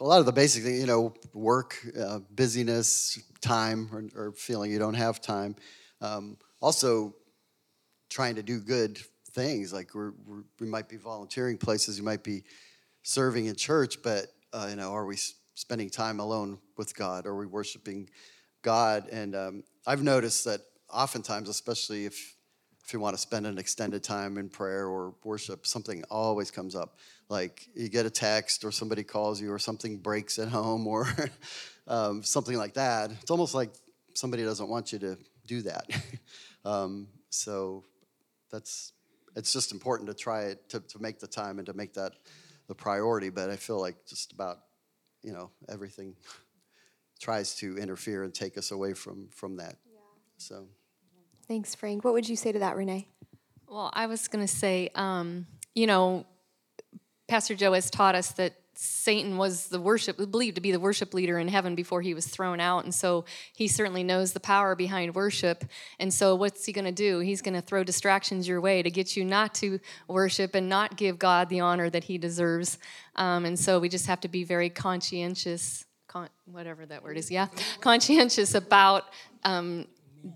a 0.00 0.04
lot 0.04 0.20
of 0.20 0.26
the 0.26 0.32
basic 0.32 0.64
you 0.64 0.86
know, 0.86 1.12
work, 1.34 1.76
uh, 1.98 2.20
busyness, 2.30 3.20
time, 3.40 3.88
or, 3.92 4.28
or, 4.28 4.32
feeling 4.32 4.70
you 4.70 4.78
don't 4.78 4.94
have 4.94 5.20
time. 5.20 5.56
Um, 6.00 6.36
also, 6.60 7.14
trying 8.08 8.36
to 8.36 8.42
do 8.42 8.60
good 8.60 8.98
things. 9.32 9.72
Like 9.72 9.94
we're, 9.94 10.12
we're, 10.24 10.44
we 10.60 10.66
might 10.66 10.88
be 10.88 10.96
volunteering 10.96 11.58
places, 11.58 11.98
you 11.98 12.04
might 12.04 12.22
be 12.22 12.44
serving 13.02 13.46
in 13.46 13.56
church, 13.56 14.02
but 14.02 14.26
uh, 14.52 14.68
you 14.70 14.76
know, 14.76 14.92
are 14.92 15.04
we 15.04 15.16
spending 15.54 15.90
time 15.90 16.20
alone 16.20 16.58
with 16.76 16.94
God? 16.94 17.26
Are 17.26 17.36
we 17.36 17.46
worshiping 17.46 18.08
God. 18.62 19.08
And 19.10 19.34
um, 19.34 19.64
I've 19.86 20.02
noticed 20.02 20.44
that 20.44 20.60
oftentimes, 20.92 21.48
especially 21.48 22.06
if 22.06 22.34
if 22.88 22.94
you 22.94 23.00
want 23.00 23.14
to 23.14 23.20
spend 23.20 23.46
an 23.46 23.58
extended 23.58 24.02
time 24.02 24.38
in 24.38 24.48
prayer 24.48 24.86
or 24.86 25.12
worship, 25.22 25.66
something 25.66 26.02
always 26.10 26.50
comes 26.50 26.74
up. 26.74 26.96
Like 27.28 27.68
you 27.74 27.90
get 27.90 28.06
a 28.06 28.10
text 28.10 28.64
or 28.64 28.72
somebody 28.72 29.04
calls 29.04 29.42
you 29.42 29.52
or 29.52 29.58
something 29.58 29.98
breaks 29.98 30.38
at 30.38 30.48
home 30.48 30.86
or 30.86 31.06
um, 31.86 32.22
something 32.22 32.56
like 32.56 32.72
that. 32.74 33.10
It's 33.10 33.30
almost 33.30 33.54
like 33.54 33.74
somebody 34.14 34.42
doesn't 34.42 34.70
want 34.70 34.90
you 34.90 34.98
to 35.00 35.18
do 35.46 35.60
that. 35.62 35.84
um, 36.64 37.08
so 37.28 37.84
that's 38.50 38.94
it's 39.36 39.52
just 39.52 39.72
important 39.72 40.08
to 40.08 40.14
try 40.14 40.44
it 40.44 40.70
to, 40.70 40.80
to 40.80 40.98
make 40.98 41.18
the 41.18 41.26
time 41.26 41.58
and 41.58 41.66
to 41.66 41.74
make 41.74 41.92
that 41.92 42.14
the 42.68 42.74
priority. 42.74 43.28
But 43.28 43.50
I 43.50 43.56
feel 43.56 43.78
like 43.78 44.06
just 44.06 44.32
about 44.32 44.60
you 45.22 45.34
know 45.34 45.50
everything 45.68 46.16
tries 47.20 47.54
to 47.56 47.76
interfere 47.76 48.22
and 48.22 48.32
take 48.32 48.56
us 48.56 48.70
away 48.70 48.94
from 48.94 49.28
from 49.30 49.56
that. 49.56 49.76
Yeah. 49.92 50.00
So. 50.38 50.68
Thanks, 51.48 51.74
Frank. 51.74 52.04
What 52.04 52.12
would 52.12 52.28
you 52.28 52.36
say 52.36 52.52
to 52.52 52.58
that, 52.58 52.76
Renee? 52.76 53.08
Well, 53.66 53.90
I 53.94 54.06
was 54.06 54.28
going 54.28 54.46
to 54.46 54.52
say, 54.52 54.90
um, 54.94 55.46
you 55.74 55.86
know, 55.86 56.26
Pastor 57.26 57.54
Joe 57.54 57.72
has 57.72 57.90
taught 57.90 58.14
us 58.14 58.32
that 58.32 58.54
Satan 58.74 59.38
was 59.38 59.68
the 59.68 59.80
worship, 59.80 60.18
believed 60.18 60.54
to 60.54 60.60
be 60.60 60.70
the 60.70 60.78
worship 60.78 61.12
leader 61.12 61.38
in 61.38 61.48
heaven 61.48 61.74
before 61.74 62.00
he 62.00 62.14
was 62.14 62.26
thrown 62.26 62.60
out. 62.60 62.84
And 62.84 62.94
so 62.94 63.24
he 63.54 63.66
certainly 63.66 64.04
knows 64.04 64.32
the 64.32 64.40
power 64.40 64.76
behind 64.76 65.14
worship. 65.14 65.64
And 65.98 66.14
so 66.14 66.34
what's 66.36 66.64
he 66.64 66.72
going 66.72 66.84
to 66.84 66.92
do? 66.92 67.18
He's 67.18 67.42
going 67.42 67.54
to 67.54 67.60
throw 67.60 67.82
distractions 67.82 68.46
your 68.46 68.60
way 68.60 68.82
to 68.82 68.90
get 68.90 69.16
you 69.16 69.24
not 69.24 69.52
to 69.56 69.80
worship 70.06 70.54
and 70.54 70.68
not 70.68 70.96
give 70.96 71.18
God 71.18 71.48
the 71.48 71.60
honor 71.60 71.90
that 71.90 72.04
he 72.04 72.18
deserves. 72.18 72.78
Um, 73.16 73.46
and 73.46 73.58
so 73.58 73.80
we 73.80 73.88
just 73.88 74.06
have 74.06 74.20
to 74.20 74.28
be 74.28 74.44
very 74.44 74.70
conscientious, 74.70 75.84
con- 76.06 76.30
whatever 76.44 76.86
that 76.86 77.02
word 77.02 77.16
is, 77.16 77.30
yeah, 77.30 77.48
conscientious 77.80 78.54
about 78.54 79.04
um, 79.44 79.86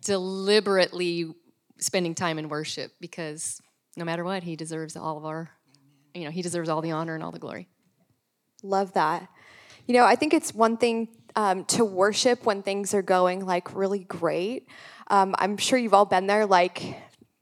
deliberately 0.00 1.32
spending 1.78 2.14
time 2.14 2.38
in 2.38 2.48
worship 2.48 2.92
because 3.00 3.60
no 3.96 4.04
matter 4.04 4.24
what, 4.24 4.42
he 4.42 4.56
deserves 4.56 4.96
all 4.96 5.18
of 5.18 5.24
our, 5.24 5.50
you 6.14 6.24
know, 6.24 6.30
he 6.30 6.42
deserves 6.42 6.68
all 6.68 6.80
the 6.80 6.92
honor 6.92 7.14
and 7.14 7.22
all 7.22 7.32
the 7.32 7.38
glory. 7.38 7.68
Love 8.62 8.92
that. 8.94 9.28
You 9.86 9.94
know, 9.94 10.04
I 10.04 10.14
think 10.14 10.32
it's 10.32 10.54
one 10.54 10.76
thing 10.76 11.08
um, 11.34 11.64
to 11.66 11.84
worship 11.84 12.46
when 12.46 12.62
things 12.62 12.94
are 12.94 13.02
going 13.02 13.44
like 13.44 13.74
really 13.74 14.04
great. 14.04 14.68
Um, 15.08 15.34
I'm 15.38 15.56
sure 15.56 15.78
you've 15.78 15.94
all 15.94 16.04
been 16.04 16.26
there, 16.26 16.46
like 16.46 16.96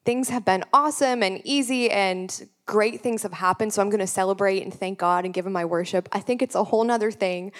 things 0.05 0.31
have 0.31 0.44
been 0.44 0.64
awesome 0.72 1.22
and 1.22 1.40
easy 1.44 1.90
and 1.90 2.48
great 2.70 3.00
things 3.00 3.24
have 3.24 3.33
happened, 3.33 3.72
so 3.72 3.83
I'm 3.83 3.90
going 3.90 3.98
to 3.98 4.06
celebrate 4.06 4.62
and 4.62 4.72
thank 4.72 4.96
God 4.96 5.24
and 5.24 5.35
give 5.35 5.44
Him 5.44 5.52
my 5.52 5.64
worship. 5.64 6.09
I 6.12 6.20
think 6.20 6.40
it's 6.40 6.54
a 6.54 6.62
whole 6.62 6.85
nother 6.85 7.11
thing 7.11 7.50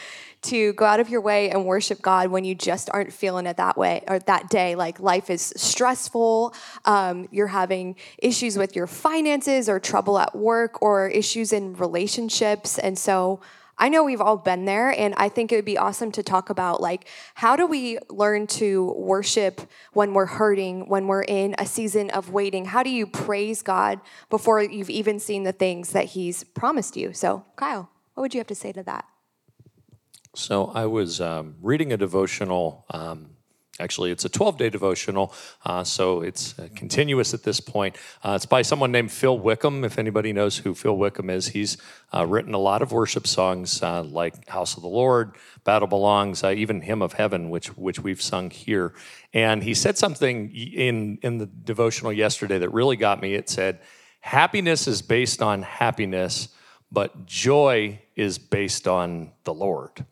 to 0.42 0.73
go 0.75 0.85
out 0.85 1.01
of 1.01 1.11
your 1.11 1.20
way 1.20 1.51
and 1.51 1.66
worship 1.66 2.01
God 2.01 2.31
when 2.31 2.44
you 2.44 2.55
just 2.55 2.88
aren't 2.92 3.12
feeling 3.12 3.46
it 3.46 3.57
that 3.57 3.77
way 3.77 4.05
or 4.07 4.20
that 4.20 4.49
day. 4.51 4.77
Like 4.77 5.01
life 5.01 5.29
is 5.29 5.53
stressful, 5.57 6.55
um, 6.85 7.29
you're 7.33 7.49
having 7.49 7.96
issues 8.18 8.57
with 8.57 8.77
your 8.77 8.87
finances 8.87 9.68
or 9.68 9.81
trouble 9.81 10.16
at 10.16 10.37
work 10.37 10.81
or 10.81 11.09
issues 11.09 11.53
in 11.53 11.75
relationships. 11.75 12.79
And 12.79 12.96
so, 12.96 13.40
I 13.81 13.88
know 13.88 14.05
we've 14.05 14.21
all 14.21 14.37
been 14.37 14.66
there, 14.66 14.90
and 14.90 15.14
I 15.16 15.31
think 15.31 15.51
it 15.51 15.57
would 15.57 15.64
be 15.64 15.79
awesome 15.79 16.12
to 16.12 16.23
talk 16.23 16.51
about 16.51 16.83
like 16.83 17.09
how 17.35 17.57
do 17.57 17.66
we 17.66 17.99
learn 18.11 18.47
to 18.49 18.93
worship 18.97 19.62
when 19.95 20.12
we're 20.12 20.27
hurting, 20.27 20.87
when 20.88 21.07
we're 21.07 21.23
in 21.23 21.55
a 21.59 21.64
season 21.64 22.11
of 22.11 22.31
waiting? 22.31 22.66
How 22.66 22.83
do 22.83 22.90
you 22.90 23.07
praise 23.07 23.62
God 23.62 24.01
before 24.29 24.62
you've 24.62 24.90
even 24.90 25.19
seen 25.19 25.45
the 25.45 25.53
things 25.53 25.93
that 25.93 26.05
He's 26.05 26.45
promised 26.45 26.95
you? 26.95 27.14
So, 27.14 27.47
Kyle, 27.57 27.90
what 28.14 28.21
would 28.21 28.35
you 28.35 28.40
have 28.40 28.47
to 28.49 28.55
say 28.55 28.71
to 28.73 28.83
that? 28.83 29.07
So, 30.35 30.66
I 30.66 30.85
was 30.85 31.21
um, 31.21 31.57
reading 31.62 31.90
a 31.90 31.97
devotional 31.97 32.85
um, 32.90 33.31
Actually, 33.78 34.11
it's 34.11 34.24
a 34.24 34.28
12 34.28 34.59
day 34.59 34.68
devotional, 34.68 35.33
uh, 35.64 35.83
so 35.83 36.20
it's 36.20 36.59
uh, 36.59 36.68
continuous 36.74 37.33
at 37.33 37.44
this 37.44 37.61
point. 37.61 37.96
Uh, 38.22 38.33
it's 38.37 38.44
by 38.44 38.61
someone 38.61 38.92
named 38.92 39.11
Phil 39.11 39.38
Wickham. 39.38 39.85
If 39.85 39.98
anybody 39.98 40.33
knows 40.33 40.59
who 40.59 40.74
Phil 40.74 40.96
Wickham 40.96 41.30
is, 41.30 41.48
he's 41.48 41.78
uh, 42.12 42.26
written 42.26 42.52
a 42.52 42.59
lot 42.59 42.83
of 42.83 42.92
worship 42.92 43.26
songs 43.26 43.83
uh, 43.83 44.02
like 44.02 44.48
House 44.48 44.76
of 44.76 44.83
the 44.83 44.88
Lord, 44.88 45.35
Battle 45.64 45.88
Belongs, 45.88 46.44
uh, 46.44 46.50
even 46.50 46.83
Hymn 46.83 47.00
of 47.00 47.14
Heaven, 47.14 47.48
which, 47.48 47.68
which 47.68 48.00
we've 48.00 48.20
sung 48.20 48.50
here. 48.50 48.92
And 49.33 49.62
he 49.62 49.72
said 49.72 49.96
something 49.96 50.54
in, 50.54 51.18
in 51.22 51.38
the 51.38 51.46
devotional 51.46 52.12
yesterday 52.12 52.59
that 52.59 52.70
really 52.70 52.96
got 52.96 53.22
me. 53.22 53.35
It 53.35 53.48
said, 53.48 53.80
Happiness 54.20 54.87
is 54.87 55.00
based 55.00 55.40
on 55.40 55.62
happiness, 55.62 56.48
but 56.92 57.24
joy 57.24 58.02
is 58.14 58.37
based 58.37 58.87
on 58.87 59.30
the 59.44 59.54
Lord. 59.54 60.04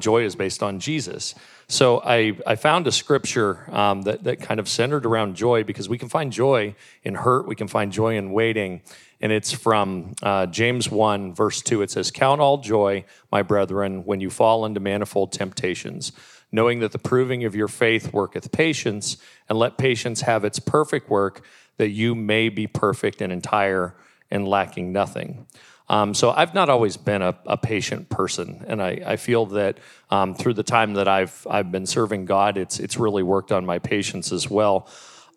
joy 0.00 0.24
is 0.24 0.34
based 0.34 0.64
on 0.64 0.80
Jesus. 0.80 1.36
So 1.68 2.00
I, 2.00 2.38
I 2.46 2.54
found 2.54 2.86
a 2.86 2.92
scripture 2.92 3.68
um, 3.74 4.02
that, 4.02 4.22
that 4.24 4.40
kind 4.40 4.60
of 4.60 4.68
centered 4.68 5.04
around 5.04 5.34
joy 5.34 5.64
because 5.64 5.88
we 5.88 5.98
can 5.98 6.08
find 6.08 6.32
joy 6.32 6.76
in 7.02 7.14
hurt, 7.14 7.48
we 7.48 7.56
can 7.56 7.66
find 7.66 7.90
joy 7.90 8.16
in 8.16 8.30
waiting. 8.32 8.82
And 9.20 9.32
it's 9.32 9.50
from 9.50 10.14
uh, 10.22 10.46
James 10.46 10.90
1, 10.90 11.34
verse 11.34 11.62
2. 11.62 11.82
It 11.82 11.90
says, 11.90 12.10
Count 12.10 12.40
all 12.40 12.58
joy, 12.58 13.04
my 13.32 13.42
brethren, 13.42 14.04
when 14.04 14.20
you 14.20 14.30
fall 14.30 14.64
into 14.64 14.78
manifold 14.78 15.32
temptations, 15.32 16.12
knowing 16.52 16.80
that 16.80 16.92
the 16.92 16.98
proving 16.98 17.44
of 17.44 17.56
your 17.56 17.68
faith 17.68 18.12
worketh 18.12 18.52
patience, 18.52 19.16
and 19.48 19.58
let 19.58 19.78
patience 19.78 20.20
have 20.20 20.44
its 20.44 20.58
perfect 20.58 21.10
work, 21.10 21.44
that 21.78 21.90
you 21.90 22.14
may 22.14 22.48
be 22.48 22.66
perfect 22.66 23.20
and 23.20 23.32
entire 23.32 23.94
and 24.30 24.46
lacking 24.46 24.92
nothing. 24.92 25.46
Um, 25.88 26.14
so 26.14 26.30
I've 26.30 26.54
not 26.54 26.68
always 26.68 26.96
been 26.96 27.22
a, 27.22 27.36
a 27.46 27.56
patient 27.56 28.08
person, 28.08 28.64
and 28.66 28.82
I, 28.82 29.00
I 29.06 29.16
feel 29.16 29.46
that 29.46 29.78
um, 30.10 30.34
through 30.34 30.54
the 30.54 30.64
time 30.64 30.94
that 30.94 31.06
I've 31.06 31.46
I've 31.48 31.70
been 31.70 31.86
serving 31.86 32.24
God, 32.24 32.58
it's 32.58 32.80
it's 32.80 32.96
really 32.96 33.22
worked 33.22 33.52
on 33.52 33.64
my 33.64 33.78
patience 33.78 34.32
as 34.32 34.50
well. 34.50 34.88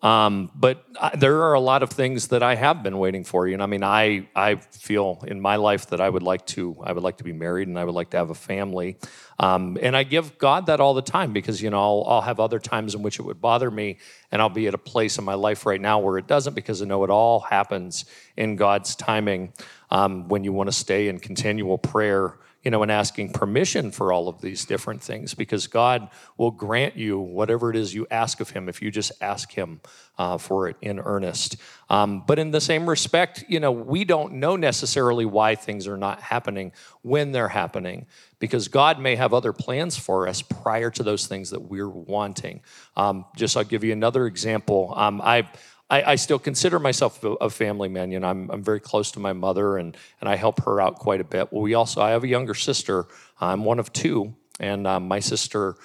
Um, 0.02 0.50
but 0.54 0.86
I, 0.98 1.14
there 1.14 1.42
are 1.42 1.52
a 1.52 1.60
lot 1.60 1.82
of 1.82 1.90
things 1.90 2.28
that 2.28 2.42
I 2.42 2.54
have 2.54 2.82
been 2.82 2.98
waiting 2.98 3.22
for. 3.22 3.46
You 3.46 3.58
know, 3.58 3.64
I 3.64 3.66
mean, 3.66 3.84
I 3.84 4.28
I 4.34 4.56
feel 4.56 5.22
in 5.26 5.40
my 5.40 5.56
life 5.56 5.88
that 5.88 6.00
I 6.00 6.08
would 6.08 6.22
like 6.22 6.46
to 6.46 6.76
I 6.82 6.92
would 6.92 7.02
like 7.02 7.18
to 7.18 7.24
be 7.24 7.32
married 7.32 7.68
and 7.68 7.78
I 7.78 7.84
would 7.84 7.94
like 7.94 8.10
to 8.10 8.16
have 8.16 8.30
a 8.30 8.34
family, 8.34 8.96
um, 9.38 9.76
and 9.80 9.94
I 9.94 10.04
give 10.04 10.38
God 10.38 10.66
that 10.66 10.80
all 10.80 10.94
the 10.94 11.02
time 11.02 11.32
because 11.32 11.60
you 11.60 11.68
know 11.68 11.78
I'll, 11.78 12.04
I'll 12.08 12.20
have 12.22 12.40
other 12.40 12.58
times 12.58 12.94
in 12.94 13.02
which 13.02 13.18
it 13.18 13.22
would 13.22 13.40
bother 13.40 13.70
me, 13.70 13.98
and 14.32 14.40
I'll 14.40 14.48
be 14.48 14.66
at 14.66 14.74
a 14.74 14.78
place 14.78 15.18
in 15.18 15.24
my 15.24 15.34
life 15.34 15.66
right 15.66 15.80
now 15.80 15.98
where 15.98 16.16
it 16.16 16.26
doesn't 16.26 16.54
because 16.54 16.80
I 16.80 16.86
know 16.86 17.04
it 17.04 17.10
all 17.10 17.40
happens 17.40 18.06
in 18.36 18.56
God's 18.56 18.96
timing. 18.96 19.52
Um, 19.90 20.28
when 20.28 20.44
you 20.44 20.52
want 20.52 20.68
to 20.68 20.72
stay 20.72 21.08
in 21.08 21.18
continual 21.18 21.76
prayer 21.76 22.38
you 22.62 22.70
know, 22.70 22.82
and 22.82 22.92
asking 22.92 23.32
permission 23.32 23.90
for 23.90 24.12
all 24.12 24.28
of 24.28 24.42
these 24.42 24.66
different 24.66 25.02
things 25.02 25.32
because 25.32 25.66
God 25.66 26.10
will 26.36 26.50
grant 26.50 26.94
you 26.94 27.18
whatever 27.18 27.70
it 27.70 27.76
is 27.76 27.94
you 27.94 28.06
ask 28.10 28.40
of 28.40 28.50
Him 28.50 28.68
if 28.68 28.82
you 28.82 28.90
just 28.90 29.12
ask 29.22 29.50
Him 29.50 29.80
uh, 30.18 30.36
for 30.36 30.68
it 30.68 30.76
in 30.82 31.00
earnest. 31.00 31.56
Um, 31.88 32.22
but 32.26 32.38
in 32.38 32.50
the 32.50 32.60
same 32.60 32.88
respect, 32.88 33.44
you 33.48 33.60
know, 33.60 33.72
we 33.72 34.04
don't 34.04 34.34
know 34.34 34.56
necessarily 34.56 35.24
why 35.24 35.54
things 35.54 35.86
are 35.88 35.96
not 35.96 36.20
happening 36.20 36.72
when 37.00 37.32
they're 37.32 37.48
happening 37.48 38.06
because 38.40 38.68
God 38.68 39.00
may 39.00 39.16
have 39.16 39.32
other 39.32 39.54
plans 39.54 39.96
for 39.96 40.28
us 40.28 40.42
prior 40.42 40.90
to 40.90 41.02
those 41.02 41.26
things 41.26 41.50
that 41.50 41.60
we're 41.60 41.88
wanting. 41.88 42.60
Um, 42.94 43.24
just 43.36 43.56
I'll 43.56 43.64
give 43.64 43.84
you 43.84 43.92
another 43.92 44.26
example. 44.26 44.92
Um, 44.96 45.22
I 45.22 45.48
I, 45.90 46.12
I, 46.12 46.14
still 46.14 46.38
consider 46.38 46.78
myself 46.78 47.22
a, 47.24 47.50
family 47.50 47.88
man. 47.88 48.12
You 48.12 48.20
know, 48.20 48.28
I'm, 48.28 48.48
I'm 48.50 48.62
very 48.62 48.80
close 48.80 49.10
to 49.12 49.20
my 49.20 49.32
mother, 49.32 49.76
and 49.76 49.96
and 50.20 50.30
I 50.30 50.36
help 50.36 50.64
her 50.64 50.80
out 50.80 50.96
quite 50.96 51.20
a 51.20 51.24
bit. 51.24 51.52
Well, 51.52 51.62
we 51.62 51.74
also 51.74 52.00
I 52.00 52.10
have 52.10 52.24
a 52.24 52.28
younger 52.28 52.54
sister. 52.54 53.06
I'm 53.40 53.64
one 53.64 53.78
of 53.78 53.92
two, 53.92 54.34
and 54.60 54.86
um, 54.86 55.08
my 55.08 55.18
sister 55.18 55.76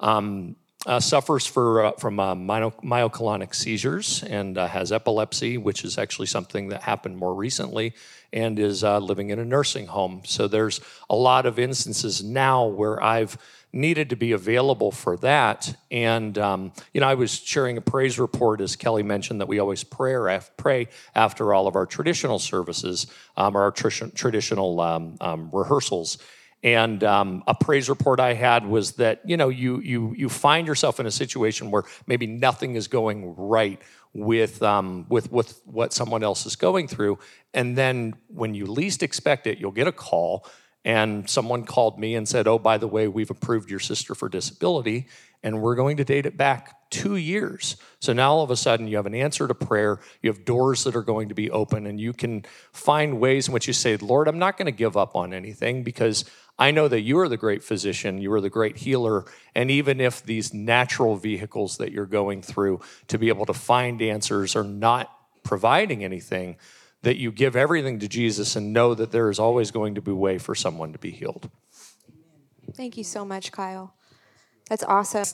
um, 0.00 0.56
uh, 0.86 1.00
suffers 1.00 1.46
for 1.46 1.86
uh, 1.86 1.92
from 1.92 2.20
uh, 2.20 2.34
myoclonic 2.34 3.54
seizures 3.54 4.22
and 4.24 4.58
uh, 4.58 4.66
has 4.66 4.92
epilepsy, 4.92 5.56
which 5.56 5.84
is 5.84 5.98
actually 5.98 6.26
something 6.26 6.68
that 6.68 6.82
happened 6.82 7.16
more 7.16 7.34
recently, 7.34 7.94
and 8.32 8.58
is 8.58 8.84
uh, 8.84 8.98
living 8.98 9.30
in 9.30 9.38
a 9.38 9.44
nursing 9.44 9.86
home. 9.86 10.22
So 10.24 10.48
there's 10.48 10.80
a 11.08 11.16
lot 11.16 11.46
of 11.46 11.58
instances 11.58 12.22
now 12.22 12.66
where 12.66 13.02
I've 13.02 13.38
needed 13.74 14.10
to 14.10 14.16
be 14.16 14.32
available 14.32 14.92
for 14.92 15.16
that. 15.18 15.76
And, 15.90 16.38
um, 16.38 16.72
you 16.92 17.00
know, 17.00 17.08
I 17.08 17.14
was 17.14 17.32
sharing 17.32 17.76
a 17.76 17.80
praise 17.80 18.18
report, 18.18 18.60
as 18.60 18.76
Kelly 18.76 19.02
mentioned, 19.02 19.40
that 19.40 19.48
we 19.48 19.58
always 19.58 19.84
pray, 19.84 20.40
pray 20.56 20.88
after 21.14 21.52
all 21.52 21.66
of 21.66 21.74
our 21.74 21.84
traditional 21.84 22.38
services 22.38 23.06
um, 23.36 23.56
or 23.56 23.62
our 23.62 23.72
tr- 23.72 24.06
traditional 24.14 24.80
um, 24.80 25.16
um, 25.20 25.50
rehearsals. 25.52 26.18
And 26.62 27.04
um, 27.04 27.44
a 27.46 27.54
praise 27.54 27.90
report 27.90 28.20
I 28.20 28.32
had 28.32 28.64
was 28.64 28.92
that 28.92 29.20
you 29.26 29.36
know 29.36 29.50
you 29.50 29.80
you 29.80 30.14
you 30.16 30.30
find 30.30 30.66
yourself 30.66 30.98
in 30.98 31.04
a 31.04 31.10
situation 31.10 31.70
where 31.70 31.82
maybe 32.06 32.26
nothing 32.26 32.74
is 32.74 32.88
going 32.88 33.36
right 33.36 33.78
with 34.14 34.62
um, 34.62 35.04
with 35.10 35.30
with 35.30 35.60
what 35.66 35.92
someone 35.92 36.22
else 36.22 36.46
is 36.46 36.56
going 36.56 36.88
through, 36.88 37.18
and 37.52 37.76
then 37.76 38.14
when 38.28 38.54
you 38.54 38.64
least 38.64 39.02
expect 39.02 39.46
it, 39.46 39.58
you'll 39.58 39.72
get 39.72 39.86
a 39.86 39.92
call 39.92 40.46
and 40.84 41.28
someone 41.28 41.64
called 41.64 41.98
me 41.98 42.14
and 42.14 42.28
said, 42.28 42.46
Oh, 42.46 42.58
by 42.58 42.78
the 42.78 42.88
way, 42.88 43.08
we've 43.08 43.30
approved 43.30 43.70
your 43.70 43.80
sister 43.80 44.14
for 44.14 44.28
disability. 44.28 45.06
and 45.42 45.60
we're 45.60 45.74
going 45.74 45.98
to 45.98 46.04
date 46.04 46.24
it 46.24 46.38
back 46.38 46.74
two 46.88 47.16
years. 47.16 47.76
So 48.00 48.14
now 48.14 48.32
all 48.32 48.42
of 48.42 48.50
a 48.50 48.56
sudden 48.56 48.88
you 48.88 48.96
have 48.96 49.04
an 49.04 49.14
answer 49.14 49.46
to 49.46 49.54
prayer, 49.54 50.00
you 50.22 50.30
have 50.30 50.46
doors 50.46 50.84
that 50.84 50.96
are 50.96 51.02
going 51.02 51.28
to 51.28 51.34
be 51.34 51.50
open, 51.50 51.86
and 51.86 52.00
you 52.00 52.14
can 52.14 52.46
find 52.72 53.20
ways 53.20 53.48
in 53.48 53.52
which 53.52 53.66
you 53.66 53.74
say, 53.74 53.98
Lord, 53.98 54.26
I'm 54.26 54.38
not 54.38 54.56
going 54.56 54.66
to 54.66 54.72
give 54.72 54.96
up 54.96 55.14
on 55.14 55.34
anything 55.34 55.82
because 55.82 56.24
I 56.58 56.70
know 56.70 56.88
that 56.88 57.02
you 57.02 57.18
are 57.18 57.28
the 57.28 57.36
great 57.36 57.62
physician, 57.62 58.22
you 58.22 58.32
are 58.32 58.40
the 58.40 58.48
great 58.48 58.78
healer, 58.78 59.26
and 59.54 59.70
even 59.70 60.00
if 60.00 60.22
these 60.22 60.54
natural 60.54 61.16
vehicles 61.16 61.76
that 61.76 61.92
you're 61.92 62.06
going 62.06 62.40
through 62.40 62.80
to 63.08 63.18
be 63.18 63.28
able 63.28 63.44
to 63.46 63.54
find 63.54 64.00
answers 64.00 64.56
are 64.56 64.64
not 64.64 65.10
providing 65.42 66.04
anything, 66.04 66.56
that 67.04 67.16
you 67.16 67.30
give 67.30 67.54
everything 67.54 67.98
to 68.00 68.08
Jesus 68.08 68.56
and 68.56 68.72
know 68.72 68.94
that 68.94 69.12
there 69.12 69.30
is 69.30 69.38
always 69.38 69.70
going 69.70 69.94
to 69.94 70.00
be 70.00 70.10
a 70.10 70.14
way 70.14 70.38
for 70.38 70.54
someone 70.54 70.92
to 70.92 70.98
be 70.98 71.10
healed. 71.10 71.50
Thank 72.74 72.96
you 72.96 73.04
so 73.04 73.24
much, 73.24 73.52
Kyle. 73.52 73.94
That's 74.68 74.82
awesome. 74.82 75.24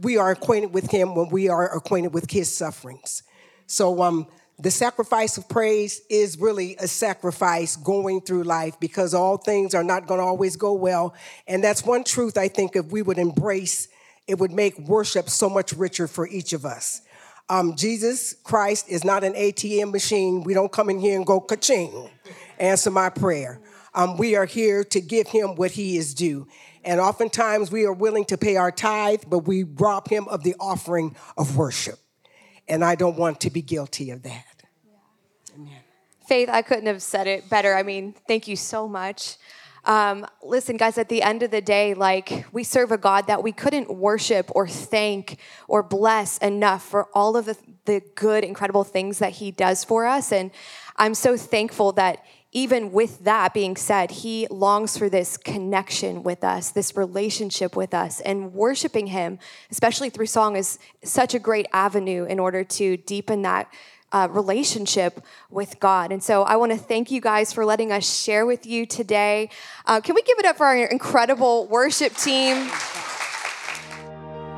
We 0.00 0.18
are 0.18 0.30
acquainted 0.30 0.72
with 0.72 0.90
him 0.90 1.14
when 1.14 1.30
we 1.30 1.48
are 1.48 1.74
acquainted 1.74 2.14
with 2.14 2.30
his 2.30 2.54
sufferings. 2.54 3.22
So 3.66 4.02
um, 4.02 4.26
the 4.58 4.70
sacrifice 4.70 5.38
of 5.38 5.48
praise 5.48 6.02
is 6.10 6.38
really 6.38 6.76
a 6.76 6.86
sacrifice 6.86 7.76
going 7.76 8.20
through 8.20 8.44
life 8.44 8.78
because 8.78 9.14
all 9.14 9.38
things 9.38 9.74
are 9.74 9.84
not 9.84 10.06
going 10.06 10.20
to 10.20 10.24
always 10.24 10.56
go 10.56 10.74
well. 10.74 11.14
And 11.46 11.64
that's 11.64 11.84
one 11.84 12.04
truth 12.04 12.36
I 12.36 12.48
think 12.48 12.76
if 12.76 12.86
we 12.86 13.02
would 13.02 13.18
embrace, 13.18 13.88
it 14.26 14.38
would 14.38 14.52
make 14.52 14.78
worship 14.78 15.30
so 15.30 15.48
much 15.48 15.72
richer 15.72 16.06
for 16.06 16.28
each 16.28 16.52
of 16.52 16.66
us. 16.66 17.00
Um, 17.50 17.76
Jesus 17.76 18.34
Christ 18.44 18.88
is 18.88 19.04
not 19.04 19.24
an 19.24 19.32
ATM 19.32 19.92
machine. 19.92 20.42
We 20.42 20.54
don't 20.54 20.70
come 20.70 20.90
in 20.90 20.98
here 20.98 21.16
and 21.16 21.24
go 21.24 21.40
ka-ching, 21.40 22.10
answer 22.58 22.90
my 22.90 23.08
prayer. 23.08 23.60
Um, 23.94 24.16
we 24.16 24.36
are 24.36 24.44
here 24.44 24.84
to 24.84 25.00
give 25.00 25.28
him 25.28 25.54
what 25.56 25.72
he 25.72 25.96
is 25.96 26.14
due. 26.14 26.46
And 26.84 27.00
oftentimes 27.00 27.72
we 27.72 27.84
are 27.84 27.92
willing 27.92 28.24
to 28.26 28.38
pay 28.38 28.56
our 28.56 28.70
tithe, 28.70 29.24
but 29.28 29.40
we 29.40 29.64
rob 29.64 30.08
him 30.08 30.28
of 30.28 30.42
the 30.42 30.54
offering 30.60 31.16
of 31.36 31.56
worship. 31.56 31.98
And 32.68 32.84
I 32.84 32.94
don't 32.94 33.16
want 33.16 33.40
to 33.40 33.50
be 33.50 33.62
guilty 33.62 34.10
of 34.10 34.22
that. 34.22 34.62
Amen. 35.54 35.80
Faith, 36.26 36.50
I 36.50 36.60
couldn't 36.60 36.86
have 36.86 37.02
said 37.02 37.26
it 37.26 37.48
better. 37.48 37.74
I 37.74 37.82
mean, 37.82 38.14
thank 38.26 38.46
you 38.46 38.56
so 38.56 38.86
much. 38.86 39.36
Um, 39.84 40.26
listen, 40.42 40.76
guys, 40.76 40.98
at 40.98 41.08
the 41.08 41.22
end 41.22 41.42
of 41.42 41.50
the 41.50 41.60
day, 41.60 41.94
like 41.94 42.46
we 42.52 42.64
serve 42.64 42.92
a 42.92 42.98
God 42.98 43.26
that 43.26 43.42
we 43.42 43.52
couldn't 43.52 43.94
worship 43.94 44.50
or 44.54 44.68
thank 44.68 45.38
or 45.66 45.82
bless 45.82 46.38
enough 46.38 46.84
for 46.84 47.08
all 47.14 47.36
of 47.36 47.46
the, 47.46 47.56
the 47.84 48.02
good, 48.14 48.44
incredible 48.44 48.84
things 48.84 49.18
that 49.18 49.34
He 49.34 49.50
does 49.50 49.84
for 49.84 50.06
us. 50.06 50.32
And 50.32 50.50
I'm 50.96 51.14
so 51.14 51.36
thankful 51.36 51.92
that 51.92 52.24
even 52.52 52.92
with 52.92 53.24
that 53.24 53.52
being 53.52 53.76
said, 53.76 54.10
He 54.10 54.46
longs 54.50 54.96
for 54.96 55.08
this 55.08 55.36
connection 55.36 56.22
with 56.22 56.42
us, 56.42 56.70
this 56.70 56.96
relationship 56.96 57.76
with 57.76 57.92
us. 57.92 58.20
And 58.20 58.54
worshiping 58.54 59.08
Him, 59.08 59.38
especially 59.70 60.10
through 60.10 60.26
song, 60.26 60.56
is 60.56 60.78
such 61.04 61.34
a 61.34 61.38
great 61.38 61.66
avenue 61.72 62.24
in 62.24 62.38
order 62.38 62.64
to 62.64 62.96
deepen 62.96 63.42
that 63.42 63.70
uh, 64.12 64.28
relationship 64.30 65.24
with 65.50 65.80
God. 65.80 66.12
And 66.12 66.22
so 66.22 66.42
I 66.42 66.56
want 66.56 66.72
to 66.72 66.78
thank 66.78 67.10
you 67.10 67.20
guys 67.20 67.52
for 67.52 67.64
letting 67.64 67.92
us 67.92 68.22
share 68.22 68.46
with 68.46 68.66
you 68.66 68.86
today. 68.86 69.50
Uh, 69.86 70.00
can 70.00 70.14
we 70.14 70.22
give 70.22 70.38
it 70.38 70.44
up 70.44 70.56
for 70.56 70.66
our 70.66 70.76
incredible 70.76 71.66
worship 71.66 72.14
team? 72.14 72.70